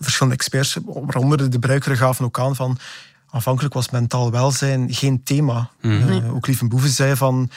verschillende 0.00 0.36
experts, 0.36 0.76
waaronder 0.84 1.36
de 1.36 1.48
gebruikeren, 1.50 1.96
gaven 1.96 2.24
ook 2.24 2.38
aan 2.38 2.56
van 2.56 2.78
Aanvankelijk 3.30 3.74
was 3.74 3.90
mentaal 3.90 4.30
welzijn 4.30 4.94
geen 4.94 5.22
thema. 5.22 5.70
Mm. 5.80 6.08
Uh, 6.08 6.34
ook 6.34 6.46
Lieve 6.46 6.66
Boeven 6.66 6.90
zei 6.90 7.16
van 7.16 7.50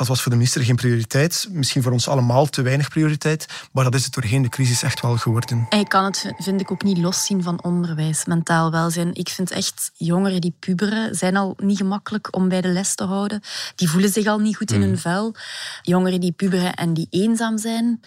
dat 0.00 0.08
was 0.08 0.22
voor 0.22 0.30
de 0.30 0.36
minister 0.36 0.64
geen 0.64 0.76
prioriteit. 0.76 1.48
Misschien 1.50 1.82
voor 1.82 1.92
ons 1.92 2.08
allemaal 2.08 2.46
te 2.46 2.62
weinig 2.62 2.88
prioriteit. 2.88 3.68
Maar 3.72 3.84
dat 3.84 3.94
is 3.94 4.04
het 4.04 4.14
doorheen 4.14 4.42
de 4.42 4.48
crisis 4.48 4.82
echt 4.82 5.00
wel 5.00 5.16
geworden. 5.16 5.66
En 5.68 5.78
je 5.78 5.88
kan 5.88 6.04
het, 6.04 6.32
vind 6.38 6.60
ik, 6.60 6.70
ook 6.70 6.82
niet 6.82 6.98
loszien 6.98 7.42
van 7.42 7.62
onderwijs, 7.62 8.24
mentaal 8.24 8.70
welzijn. 8.70 9.14
Ik 9.14 9.28
vind 9.28 9.50
echt, 9.50 9.90
jongeren 9.94 10.40
die 10.40 10.54
puberen 10.58 11.14
zijn 11.14 11.36
al 11.36 11.54
niet 11.56 11.76
gemakkelijk 11.76 12.36
om 12.36 12.48
bij 12.48 12.60
de 12.60 12.68
les 12.68 12.94
te 12.94 13.04
houden. 13.04 13.40
Die 13.74 13.90
voelen 13.90 14.10
zich 14.10 14.26
al 14.26 14.38
niet 14.38 14.56
goed 14.56 14.72
in 14.72 14.82
hun 14.82 14.98
vel. 14.98 15.34
Jongeren 15.82 16.20
die 16.20 16.32
puberen 16.32 16.74
en 16.74 16.94
die 16.94 17.06
eenzaam 17.10 17.58
zijn, 17.58 18.00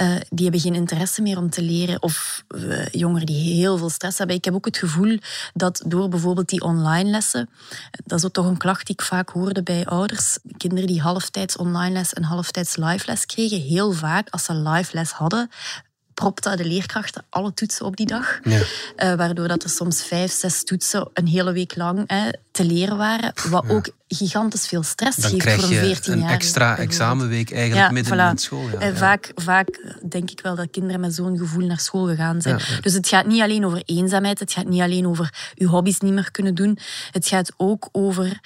uh, 0.00 0.16
die 0.28 0.42
hebben 0.42 0.60
geen 0.60 0.74
interesse 0.74 1.22
meer 1.22 1.38
om 1.38 1.50
te 1.50 1.62
leren. 1.62 2.02
Of 2.02 2.44
uh, 2.56 2.86
jongeren 2.86 3.26
die 3.26 3.54
heel 3.54 3.78
veel 3.78 3.90
stress 3.90 4.18
hebben. 4.18 4.36
Ik 4.36 4.44
heb 4.44 4.54
ook 4.54 4.64
het 4.64 4.76
gevoel 4.76 5.18
dat 5.54 5.82
door 5.86 6.08
bijvoorbeeld 6.08 6.48
die 6.48 6.60
online 6.60 7.10
lessen, 7.10 7.48
dat 8.04 8.18
is 8.18 8.24
ook 8.24 8.32
toch 8.32 8.46
een 8.46 8.56
klacht 8.56 8.86
die 8.86 8.94
ik 8.94 9.02
vaak 9.02 9.28
hoorde 9.28 9.62
bij 9.62 9.86
ouders, 9.86 10.38
kinderen 10.56 10.86
die 10.86 11.00
halftijds 11.00 11.56
online 11.56 11.92
les 11.92 12.12
en 12.12 12.22
halftijds 12.22 12.76
live 12.76 13.06
les 13.06 13.26
kregen, 13.26 13.60
heel 13.60 13.92
vaak 13.92 14.28
als 14.30 14.44
ze 14.44 14.54
live 14.54 14.90
les 14.94 15.10
hadden, 15.10 15.50
propte 16.14 16.56
de 16.56 16.64
leerkrachten 16.64 17.24
alle 17.30 17.54
toetsen 17.54 17.86
op 17.86 17.96
die 17.96 18.06
dag. 18.06 18.38
Ja. 18.42 18.58
Uh, 18.58 19.14
waardoor 19.14 19.48
dat 19.48 19.62
er 19.62 19.70
soms 19.70 20.02
vijf, 20.02 20.32
zes 20.32 20.64
toetsen 20.64 21.08
een 21.12 21.26
hele 21.26 21.52
week 21.52 21.76
lang 21.76 22.04
hè, 22.06 22.30
te 22.50 22.64
leren 22.64 22.96
waren. 22.96 23.32
Wat 23.50 23.64
ja. 23.66 23.74
ook 23.74 23.88
gigantisch 24.08 24.66
veel 24.66 24.82
stress 24.82 25.16
Dan 25.16 25.30
geeft 25.30 25.42
krijg 25.42 25.60
voor 25.60 25.68
een 25.68 25.74
je 25.74 25.80
14 25.80 26.12
een 26.12 26.18
jaar. 26.20 26.30
extra 26.30 26.76
examenweek 26.78 27.50
eigenlijk 27.52 27.86
Ja, 27.86 27.92
midden 27.92 28.18
voilà. 28.18 28.30
in 28.30 28.38
school. 28.38 28.68
Ja, 28.68 28.78
En 28.78 28.90
ja. 28.92 28.96
Vaak, 28.96 29.32
vaak 29.34 29.96
denk 30.08 30.30
ik 30.30 30.40
wel 30.42 30.54
dat 30.54 30.70
kinderen 30.70 31.00
met 31.00 31.14
zo'n 31.14 31.38
gevoel 31.38 31.66
naar 31.66 31.80
school 31.80 32.06
gegaan 32.06 32.42
zijn. 32.42 32.60
Dus 32.80 32.92
het 32.92 33.08
gaat 33.08 33.26
niet 33.26 33.42
alleen 33.42 33.66
over 33.66 33.82
eenzaamheid, 33.84 34.38
het 34.38 34.52
gaat 34.52 34.68
niet 34.68 34.80
alleen 34.80 35.06
over 35.06 35.34
je 35.54 35.66
hobby's 35.66 35.98
niet 36.00 36.12
meer 36.12 36.30
kunnen 36.30 36.54
doen. 36.54 36.78
Het 37.10 37.26
gaat 37.26 37.52
ook 37.56 37.88
over 37.92 38.40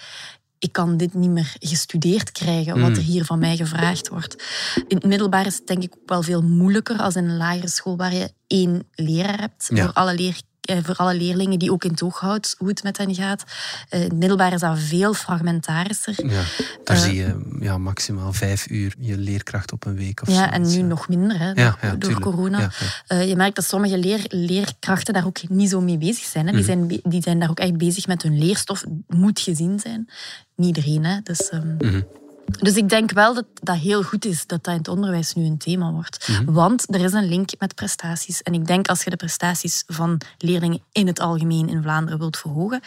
ik 0.59 0.73
kan 0.73 0.97
dit 0.97 1.14
niet 1.14 1.31
meer 1.31 1.55
gestudeerd 1.59 2.33
krijgen, 2.33 2.81
wat 2.81 2.90
Mm. 2.90 2.94
er 2.97 3.03
hier 3.03 3.25
van 3.25 3.38
mij 3.38 3.57
gevraagd 3.57 4.09
wordt. 4.09 4.42
In 4.88 4.97
het 4.97 5.05
middelbaar 5.05 5.47
is 5.47 5.55
het 5.57 5.66
denk 5.66 5.83
ik 5.83 5.94
ook 6.01 6.09
wel 6.09 6.23
veel 6.23 6.42
moeilijker 6.42 6.99
als 6.99 7.14
in 7.16 7.25
een 7.29 7.37
lagere 7.37 7.68
school 7.68 7.97
waar 7.97 8.14
je 8.14 8.33
één 8.47 8.83
leraar 8.94 9.40
hebt 9.40 9.71
Ja. 9.75 9.85
voor 9.85 9.92
alle 9.92 10.14
leer, 10.14 10.29
eh, 10.35 10.40
voor 10.83 10.94
alle 10.96 11.14
leerlingen 11.14 11.59
die 11.59 11.72
ook 11.72 11.85
in 11.85 11.90
het 11.90 12.02
oog 12.02 12.18
houdt 12.20 12.54
hoe 12.59 12.68
het 12.68 12.83
met 12.83 12.96
hen 12.98 13.14
gaat. 13.14 13.44
In 13.90 14.00
het 14.00 14.12
middelbaar 14.12 14.52
is 14.52 14.61
dat 14.61 14.78
veel 14.78 15.14
fragmentarischer. 15.14 16.26
Ja, 16.31 16.42
daar 16.85 16.96
zie 16.96 17.14
je 17.14 17.57
ja, 17.61 17.78
maximaal 17.78 18.33
vijf 18.33 18.70
uur 18.70 18.94
je 18.98 19.18
leerkracht 19.18 19.72
op 19.72 19.87
een 19.87 19.96
week 19.96 20.22
of 20.22 20.28
Ja, 20.28 20.52
en 20.52 20.66
nu 20.68 20.83
nog 20.83 21.09
minder 21.09 21.38
hè, 21.38 21.46
Ja, 21.48 21.54
door, 21.54 21.64
ja, 21.83 21.90
door 21.90 21.98
tuurlijk. 21.98 22.20
corona. 22.20 22.59
Ja, 22.61 22.70
Eh, 23.07 23.28
je 23.28 23.37
merkt 23.37 23.57
dat 23.57 23.64
sommige 23.64 23.98
leer, 23.98 24.24
leerkrachten 24.28 25.14
daar 25.14 25.26
ook 25.26 25.48
niet 25.48 25.70
zo 25.70 25.81
mee 25.81 25.98
bezig 25.98 26.24
zijn. 26.24 26.46
Hè. 26.46 26.52
Mhm. 26.52 26.61
Die, 26.61 26.66
zijn 26.70 26.87
be- 26.87 27.00
die 27.02 27.22
zijn 27.22 27.38
daar 27.38 27.50
ook 27.50 27.59
echt 27.61 27.76
bezig 27.76 28.07
met 28.07 28.22
hun 28.22 28.38
leerstof. 28.38 28.85
Moet 29.07 29.40
gezien 29.40 29.81
zijn. 29.81 30.09
Niet 30.57 30.76
iedereen, 30.76 31.04
hè. 31.04 31.20
Dus, 31.22 31.48
ehm, 31.48 31.74
Mhm. 31.78 32.00
Dus 32.49 32.75
ik 32.75 32.89
denk 32.89 33.13
wel 33.13 33.35
dat 33.35 33.45
dat 33.63 33.77
heel 33.77 34.03
goed 34.03 34.25
is 34.25 34.47
dat 34.47 34.65
dat 34.65 34.75
in 34.75 34.79
het 34.79 34.89
onderwijs 34.89 35.35
nu 35.35 35.45
een 35.45 35.59
thema 35.59 35.93
wordt. 35.93 36.29
Mhm. 36.29 36.53
Want 36.53 36.95
er 36.95 37.01
is 37.01 37.13
een 37.13 37.29
link 37.29 37.51
met 37.59 37.75
prestaties. 37.75 38.43
En 38.43 38.55
ik 38.55 38.67
denk 38.67 38.89
als 38.89 39.05
je 39.05 39.11
de 39.11 39.17
prestaties 39.17 39.85
van 39.87 40.21
leerlingen 40.39 40.83
in 40.93 41.07
het 41.07 41.21
algemeen 41.21 41.69
in 41.69 41.83
Vlaanderen 41.83 42.19
wilt 42.19 42.37
verhogen, 42.37 42.81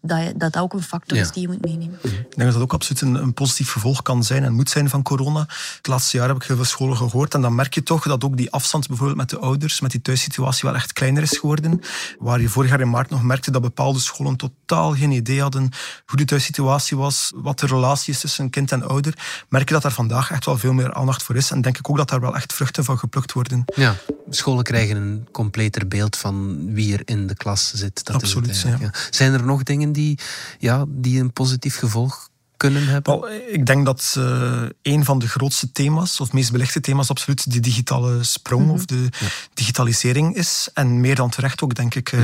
dat 0.00 0.32
dat, 0.36 0.56
ook 0.58 0.72
een 0.72 0.82
factor 0.82 1.16
Ja. 1.16 1.22
is 1.22 1.30
die 1.30 1.42
je 1.42 1.48
moet 1.48 1.64
meenemen. 1.64 1.98
Ik 2.02 2.10
denk 2.10 2.36
dat 2.36 2.52
dat 2.52 2.62
ook 2.62 2.72
absoluut 2.72 3.00
een, 3.00 3.14
een 3.14 3.34
positief 3.34 3.70
vervolg 3.70 4.02
kan 4.02 4.24
zijn 4.24 4.44
en 4.44 4.52
moet 4.52 4.70
zijn 4.70 4.88
van 4.88 5.02
corona. 5.02 5.46
Het 5.76 5.86
laatste 5.86 6.16
jaar 6.16 6.28
heb 6.28 6.36
ik 6.36 6.42
heel 6.42 6.56
veel 6.56 6.64
scholen 6.64 6.96
gehoord 6.96 7.34
en 7.34 7.40
dan 7.40 7.54
merk 7.54 7.74
je 7.74 7.82
toch 7.82 8.02
dat 8.04 8.24
ook 8.24 8.36
die 8.36 8.50
afstand 8.50 8.86
bijvoorbeeld 8.88 9.18
met 9.18 9.30
de 9.30 9.38
ouders, 9.38 9.80
met 9.80 9.90
die 9.90 10.02
thuissituatie 10.02 10.68
wel 10.68 10.74
echt 10.74 10.92
kleiner 10.92 11.22
is 11.22 11.38
geworden. 11.38 11.80
Waar 12.18 12.40
je 12.40 12.48
vorig 12.48 12.70
jaar 12.70 12.80
in 12.80 12.90
maart 12.90 13.10
nog 13.10 13.22
merkte 13.22 13.50
dat 13.50 13.62
bepaalde 13.62 13.98
scholen 13.98 14.36
totaal 14.36 14.94
geen 14.94 15.10
idee 15.10 15.40
hadden 15.40 15.70
hoe 16.06 16.16
de 16.18 16.24
thuissituatie 16.24 16.96
was, 16.96 17.32
wat 17.34 17.58
de 17.58 17.66
relatie 17.66 18.12
is 18.12 18.20
tussen 18.20 18.50
kind 18.50 18.72
en 18.72 18.82
ouder. 18.82 19.14
Merk 19.48 19.68
je 19.68 19.74
dat 19.74 19.82
daar 19.82 19.92
vandaag 19.92 20.30
echt 20.30 20.44
wel 20.44 20.58
veel 20.58 20.72
meer 20.72 20.94
aandacht 20.94 21.22
voor 21.22 21.36
is 21.36 21.50
en 21.50 21.60
denk 21.60 21.78
ik 21.78 21.90
ook 21.90 21.96
dat 21.96 22.08
daar 22.08 22.20
wel 22.20 22.34
echt 22.36 22.52
vruchten 22.52 22.84
van 22.84 22.98
geplukt 22.98 23.32
worden. 23.32 23.64
Ja, 23.74 23.94
scholen 24.30 24.64
krijgen 24.64 24.96
een 24.96 25.28
completer 25.32 25.88
beeld 25.88 26.16
van 26.16 26.66
wie 26.74 26.92
er 26.92 27.02
in 27.04 27.26
de 27.26 27.34
klas 27.34 27.72
zit. 27.74 28.04
Dat 28.04 28.14
Absoluut, 28.14 28.50
is 28.50 28.62
het 28.62 28.80
ja. 28.80 28.90
Zijn 29.10 29.32
er 29.32 29.44
nog 29.44 29.62
dingen 29.72 29.92
die, 29.92 30.18
ja, 30.58 30.84
die 30.88 31.20
een 31.20 31.32
positief 31.32 31.76
gevolg 31.76 32.30
kunnen 32.62 32.86
hebben? 32.86 33.20
Wel, 33.20 33.30
ik 33.30 33.66
denk 33.66 33.86
dat 33.86 34.14
eh, 34.18 34.62
een 34.82 35.04
van 35.04 35.18
de 35.18 35.28
grootste 35.28 35.72
thema's, 35.72 36.20
of 36.20 36.32
meest 36.32 36.52
belichte 36.52 36.80
thema's, 36.80 37.10
absoluut 37.10 37.52
de 37.52 37.60
digitale 37.60 38.24
sprong 38.24 38.70
of 38.70 38.84
de 38.84 39.08
digitalisering 39.54 40.36
is. 40.36 40.68
En 40.74 41.00
meer 41.00 41.14
dan 41.14 41.30
terecht 41.30 41.62
ook, 41.62 41.74
denk 41.74 41.94
ik. 41.94 42.12
eh, 42.12 42.20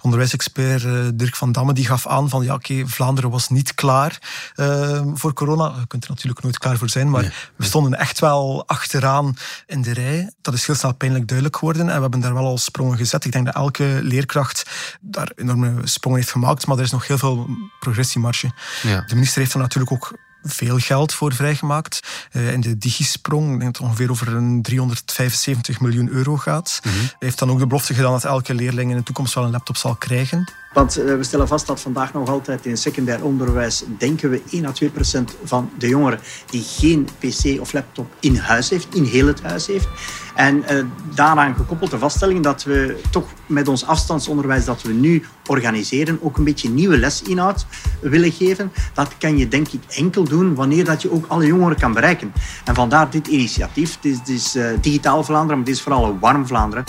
onderwijsexpert 0.00 0.84
eh, 0.84 0.92
Dirk 1.14 1.36
van 1.36 1.52
Damme 1.52 1.72
die 1.72 1.86
gaf 1.86 2.06
aan 2.06 2.28
van 2.28 2.44
ja, 2.44 2.54
oké, 2.54 2.86
Vlaanderen 2.86 3.30
was 3.30 3.48
niet 3.48 3.74
klaar 3.74 4.18
voor 5.14 5.32
corona. 5.32 5.74
Je 5.80 5.86
kunt 5.86 6.04
er 6.04 6.10
natuurlijk 6.10 6.42
nooit 6.42 6.58
klaar 6.58 6.78
voor 6.78 6.88
zijn, 6.88 7.10
maar 7.10 7.50
we 7.56 7.64
stonden 7.64 7.98
echt 7.98 8.20
wel 8.20 8.66
achteraan 8.66 9.36
in 9.66 9.82
de 9.82 9.92
rij. 9.92 10.30
Dat 10.42 10.54
is 10.54 10.66
heel 10.66 10.74
snel 10.74 10.94
pijnlijk 10.94 11.26
duidelijk 11.26 11.56
geworden 11.58 11.88
en 11.88 11.94
we 11.94 12.00
hebben 12.00 12.20
daar 12.20 12.34
wel 12.34 12.44
al 12.44 12.58
sprongen 12.58 12.96
gezet. 12.96 13.24
Ik 13.24 13.32
denk 13.32 13.46
dat 13.46 13.54
elke 13.54 13.98
leerkracht 14.02 14.70
daar 15.00 15.32
enorme 15.36 15.74
sprongen 15.84 16.18
heeft 16.18 16.32
gemaakt, 16.32 16.66
maar 16.66 16.76
er 16.76 16.82
is 16.84 16.90
nog 16.90 17.06
heel 17.06 17.18
veel 17.18 17.46
progressiemarge. 17.80 18.50
Ja. 18.82 19.04
De 19.06 19.14
minister 19.14 19.40
heeft 19.40 19.54
natuurlijk 19.58 19.92
ook 19.92 20.12
veel 20.48 20.78
geld 20.78 21.14
voor 21.14 21.32
vrijgemaakt. 21.32 22.00
Eh, 22.30 22.52
in 22.52 22.60
de 22.60 22.78
digisprong, 22.78 23.52
ik 23.52 23.60
denk 23.60 23.62
dat 23.62 23.76
het 23.76 23.86
ongeveer 23.86 24.10
over 24.10 24.34
een 24.34 24.62
375 24.62 25.80
miljoen 25.80 26.08
euro 26.08 26.36
gaat. 26.36 26.80
Mhm. 26.84 26.94
Hij 26.96 27.12
heeft 27.18 27.38
dan 27.38 27.50
ook 27.50 27.58
de 27.58 27.66
belofte 27.66 27.94
gedaan 27.94 28.12
dat 28.12 28.24
elke 28.24 28.54
leerling 28.54 28.90
in 28.90 28.96
de 28.96 29.02
toekomst 29.02 29.34
wel 29.34 29.44
een 29.44 29.50
laptop 29.50 29.76
zal 29.76 29.94
krijgen. 29.94 30.52
Want 30.72 30.96
eh, 30.96 31.16
we 31.16 31.22
stellen 31.22 31.48
vast 31.48 31.66
dat 31.66 31.80
vandaag 31.80 32.12
nog 32.12 32.28
altijd 32.28 32.66
in 32.66 32.76
secundair 32.76 33.24
onderwijs 33.24 33.84
denken 33.98 34.30
we 34.30 34.42
1 34.50 34.66
à 34.66 34.72
2 34.72 34.90
procent 34.90 35.36
van 35.44 35.70
de 35.78 35.88
jongeren 35.88 36.20
die 36.50 36.62
geen 36.62 37.08
pc 37.18 37.60
of 37.60 37.72
laptop 37.72 38.12
in 38.20 38.36
huis 38.36 38.70
heeft, 38.70 38.94
in 38.94 39.04
heel 39.04 39.26
het 39.26 39.42
huis 39.42 39.66
heeft. 39.66 39.88
En 40.34 40.64
eh, 40.64 40.84
daaraan 41.14 41.54
gekoppeld 41.54 41.90
de 41.90 41.98
vaststelling 41.98 42.42
dat 42.42 42.64
we 42.64 43.00
toch 43.10 43.28
met 43.46 43.68
ons 43.68 43.86
afstandsonderwijs 43.86 44.64
dat 44.64 44.82
we 44.82 44.92
nu 44.92 45.24
organiseren 45.46 46.18
ook 46.22 46.36
een 46.36 46.44
beetje 46.44 46.70
nieuwe 46.70 46.98
lesinhoud 46.98 47.66
willen 48.00 48.32
geven. 48.32 48.72
Dat 48.94 49.18
kan 49.18 49.38
je 49.38 49.48
denk 49.48 49.68
ik 49.68 49.80
enkel 49.88 50.24
doen 50.24 50.37
wanneer 50.46 50.84
dat 50.84 51.02
je 51.02 51.12
ook 51.12 51.24
alle 51.28 51.46
jongeren 51.46 51.76
kan 51.76 51.92
bereiken. 51.92 52.32
En 52.64 52.74
vandaar 52.74 53.10
dit 53.10 53.26
initiatief. 53.26 53.98
Het 54.00 54.28
is, 54.28 54.54
het 54.54 54.64
eh, 54.64 54.78
Digitaal 54.80 55.24
Vlaanderen, 55.24 55.58
maar 55.58 55.66
het 55.66 55.76
is 55.76 55.82
vooral 55.82 56.04
een 56.04 56.18
warm 56.18 56.46
Vlaanderen. 56.46 56.84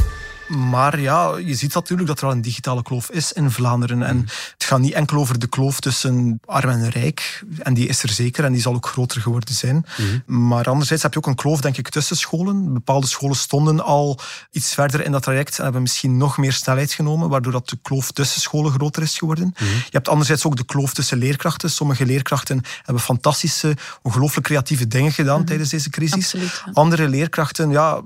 Maar 0.49 0.99
ja, 0.99 1.37
je 1.37 1.55
ziet 1.55 1.73
natuurlijk 1.73 2.07
dat 2.07 2.19
er 2.19 2.25
al 2.25 2.31
een 2.31 2.41
digitale 2.41 2.81
kloof 2.81 3.09
is 3.09 3.33
in 3.33 3.51
Vlaanderen. 3.51 4.03
En 4.03 4.17
het 4.53 4.63
gaat 4.63 4.79
niet 4.79 4.93
enkel 4.93 5.17
over 5.17 5.39
de 5.39 5.47
kloof 5.47 5.79
tussen 5.79 6.39
arm 6.45 6.69
en 6.69 6.89
rijk. 6.89 7.43
En 7.59 7.73
die 7.73 7.87
is 7.87 8.03
er 8.03 8.09
zeker 8.09 8.45
en 8.45 8.51
die 8.51 8.61
zal 8.61 8.73
ook 8.73 8.87
groter 8.87 9.21
geworden 9.21 9.55
zijn. 9.55 9.85
Maar 10.25 10.69
anderzijds 10.69 11.03
heb 11.03 11.13
je 11.13 11.19
ook 11.19 11.27
een 11.27 11.35
kloof, 11.35 11.61
denk 11.61 11.77
ik, 11.77 11.89
tussen 11.89 12.17
scholen. 12.17 12.73
Bepaalde 12.73 13.07
scholen 13.07 13.35
stonden 13.35 13.83
al 13.83 14.19
iets 14.51 14.73
verder 14.73 15.05
in 15.05 15.11
dat 15.11 15.23
traject 15.23 15.57
en 15.57 15.63
hebben 15.63 15.81
misschien 15.81 16.17
nog 16.17 16.37
meer 16.37 16.53
snelheid 16.53 16.93
genomen, 16.93 17.29
waardoor 17.29 17.51
dat 17.51 17.69
de 17.69 17.77
kloof 17.81 18.11
tussen 18.11 18.41
scholen 18.41 18.71
groter 18.71 19.01
is 19.01 19.17
geworden. 19.17 19.53
Je 19.57 19.89
hebt 19.89 20.09
anderzijds 20.09 20.45
ook 20.45 20.55
de 20.55 20.65
kloof 20.65 20.93
tussen 20.93 21.17
leerkrachten. 21.17 21.69
Sommige 21.69 22.05
leerkrachten 22.05 22.61
hebben 22.83 23.03
fantastische, 23.03 23.77
ongelooflijk 24.01 24.47
creatieve 24.47 24.87
dingen 24.87 25.11
gedaan 25.11 25.45
tijdens 25.45 25.69
deze 25.69 25.89
crisis. 25.89 26.15
Absoluut, 26.15 26.61
ja. 26.65 26.71
Andere 26.73 27.07
leerkrachten, 27.07 27.69
ja, 27.69 28.01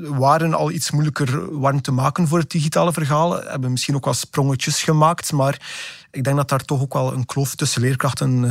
waren 0.00 0.54
al 0.54 0.70
iets 0.70 0.90
moeilijker 0.90 1.58
warm 1.58 1.80
te 1.80 1.92
maken 1.92 2.28
voor 2.28 2.38
het 2.38 2.50
digitale 2.50 2.92
verhaal. 2.92 3.42
Hebben 3.42 3.70
misschien 3.70 3.94
ook 3.94 4.04
wel 4.04 4.14
sprongetjes 4.14 4.82
gemaakt, 4.82 5.32
maar 5.32 5.60
ik 6.10 6.24
denk 6.24 6.36
dat 6.36 6.48
daar 6.48 6.64
toch 6.64 6.80
ook 6.80 6.94
wel 6.94 7.12
een 7.12 7.26
kloof 7.26 7.54
tussen 7.54 7.80
leerkrachten 7.80 8.44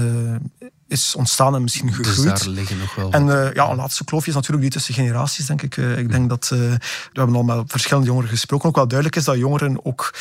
eh, 0.60 0.68
is 0.88 1.16
ontstaan 1.16 1.56
en 1.56 1.62
misschien 1.62 1.88
Dus 1.88 1.96
gegroeid. 1.96 2.44
daar 2.44 2.54
liggen 2.54 2.78
nog 2.78 2.96
wel... 2.96 3.12
En 3.12 3.46
eh, 3.46 3.54
ja, 3.54 3.70
een 3.70 3.76
laatste 3.76 4.04
kloofje 4.04 4.30
is 4.30 4.36
natuurlijk 4.36 4.62
die 4.62 4.72
tussen 4.72 4.94
generaties, 4.94 5.46
denk 5.46 5.62
ik. 5.62 5.78
Eh, 5.78 5.98
ik 5.98 6.12
denk 6.12 6.30
dat, 6.30 6.50
eh, 6.54 6.60
we 6.60 6.80
hebben 7.14 7.36
al 7.36 7.44
met 7.44 7.64
verschillende 7.68 8.08
jongeren 8.08 8.30
gesproken, 8.30 8.70
ook 8.70 8.76
wel 8.76 8.88
duidelijk 8.88 9.18
is 9.18 9.24
dat 9.24 9.38
jongeren 9.38 9.86
ook 9.86 10.14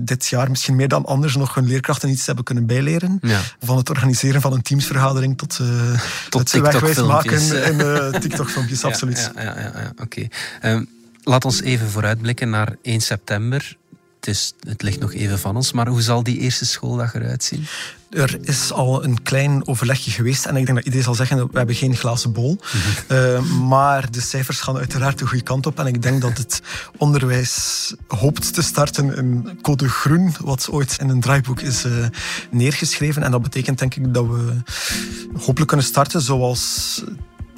dit 0.00 0.26
jaar 0.26 0.50
misschien 0.50 0.76
meer 0.76 0.88
dan 0.88 1.06
anders 1.06 1.36
nog 1.36 1.54
hun 1.54 1.66
leerkrachten 1.66 2.08
iets 2.08 2.26
hebben 2.26 2.44
kunnen 2.44 2.66
bijleren. 2.66 3.18
Ja. 3.22 3.40
Van 3.60 3.76
het 3.76 3.90
organiseren 3.90 4.40
van 4.40 4.52
een 4.52 4.62
teamsvergadering 4.62 5.38
tot, 5.38 5.60
Tot 6.30 6.52
het 6.52 6.62
wegwijs 6.62 7.02
maken 7.02 7.62
in 7.64 7.80
eh, 7.80 8.08
TikTok-filmpjes, 8.20 8.80
Ja, 8.80 8.88
absoluut. 8.88 9.30
Ja, 9.34 9.42
ja, 9.42 9.60
ja, 9.60 9.72
ja, 9.74 9.92
oké. 10.02 10.28
Ehm, 10.60 10.84
laat 11.22 11.44
ons 11.44 11.60
even 11.60 11.90
vooruitblikken 11.90 12.50
naar 12.50 12.76
1 12.82 13.00
september. 13.00 13.76
Het, 14.20 14.28
is, 14.28 14.54
het 14.60 14.82
ligt 14.82 15.00
nog 15.00 15.14
even 15.14 15.38
van 15.38 15.56
ons, 15.56 15.72
maar 15.72 15.88
hoe 15.88 16.02
zal 16.02 16.22
die 16.22 16.38
eerste 16.38 16.66
schooldag 16.66 17.14
eruit 17.14 17.44
zien? 17.44 17.66
Er 18.10 18.38
is 18.40 18.72
al 18.72 19.04
een 19.04 19.22
klein 19.22 19.66
overlegje 19.66 20.10
geweest 20.10 20.46
en 20.46 20.56
ik 20.56 20.64
denk 20.64 20.76
dat 20.76 20.84
iedereen 20.84 21.04
zal 21.04 21.14
zeggen 21.14 21.36
dat 21.36 21.50
we 21.50 21.58
hebben 21.58 21.76
geen 21.76 21.96
glazen 21.96 22.32
bol. 22.32 22.58
Eh, 23.08 23.42
maar 23.42 24.10
de 24.10 24.20
cijfers 24.20 24.60
gaan 24.60 24.76
uiteraard 24.76 25.18
de 25.18 25.26
goede 25.26 25.44
kant 25.44 25.66
op 25.66 25.78
en 25.78 25.86
ik 25.86 26.02
denk 26.02 26.20
dat 26.20 26.38
het 26.38 26.62
onderwijs 26.96 27.94
hoopt 28.08 28.54
te 28.54 28.62
starten 28.62 29.16
in 29.16 29.58
code 29.62 29.88
groen, 29.88 30.34
wat 30.40 30.68
ooit 30.70 30.96
in 31.00 31.08
een 31.08 31.20
draaiboek 31.20 31.60
is 31.60 31.84
eh, 31.84 31.92
neergeschreven. 32.50 33.22
En 33.22 33.30
dat 33.30 33.42
betekent 33.42 33.78
denk 33.78 33.94
ik 33.94 34.14
dat 34.14 34.26
we 34.26 34.54
hopelijk 35.32 35.66
kunnen 35.66 35.86
starten 35.86 36.20
zoals 36.20 37.02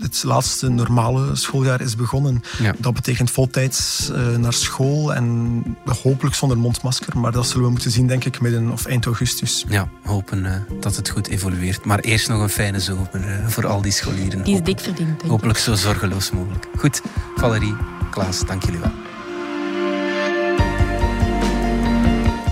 het 0.01 0.23
laatste 0.25 0.69
normale 0.69 1.37
schooljaar 1.37 1.81
is 1.81 1.97
begonnen. 1.97 2.43
Ja. 2.59 2.75
Dat 2.79 2.95
betekent 2.95 3.31
voltijds 3.31 4.11
eh, 4.11 4.37
naar 4.37 4.53
school 4.53 5.15
en 5.15 5.63
hopelijk 6.03 6.35
zonder 6.35 6.59
mondmasker, 6.59 7.19
maar 7.19 7.33
dat 7.33 7.47
zullen 7.47 7.65
we 7.65 7.71
moeten 7.71 7.91
zien 7.91 8.07
denk 8.07 8.25
ik 8.25 8.41
midden 8.41 8.71
of 8.71 8.87
eind 8.87 9.07
augustus. 9.07 9.65
Ja, 9.69 9.89
hopen 10.03 10.47
eh, 10.47 10.81
dat 10.81 10.97
het 10.97 11.09
goed 11.09 11.29
evolueert. 11.29 11.85
Maar 11.85 11.99
eerst 11.99 12.29
nog 12.29 12.41
een 12.43 12.49
fijne 12.49 12.81
zomer 12.81 13.09
eh, 13.13 13.47
voor 13.47 13.67
al 13.67 13.83
die 13.83 13.93
scholieren. 13.93 14.43
Die 14.43 14.55
is 14.55 14.63
dik 14.63 14.81
verdiend, 14.81 15.09
denk 15.09 15.23
ik. 15.23 15.29
Hopelijk 15.29 15.59
zo 15.59 15.75
zorgeloos 15.75 16.31
mogelijk. 16.31 16.67
Goed, 16.79 17.03
Valerie, 17.37 17.77
Klaas, 18.11 18.47
dank 18.47 18.65
jullie 18.65 18.81
wel. 18.81 19.10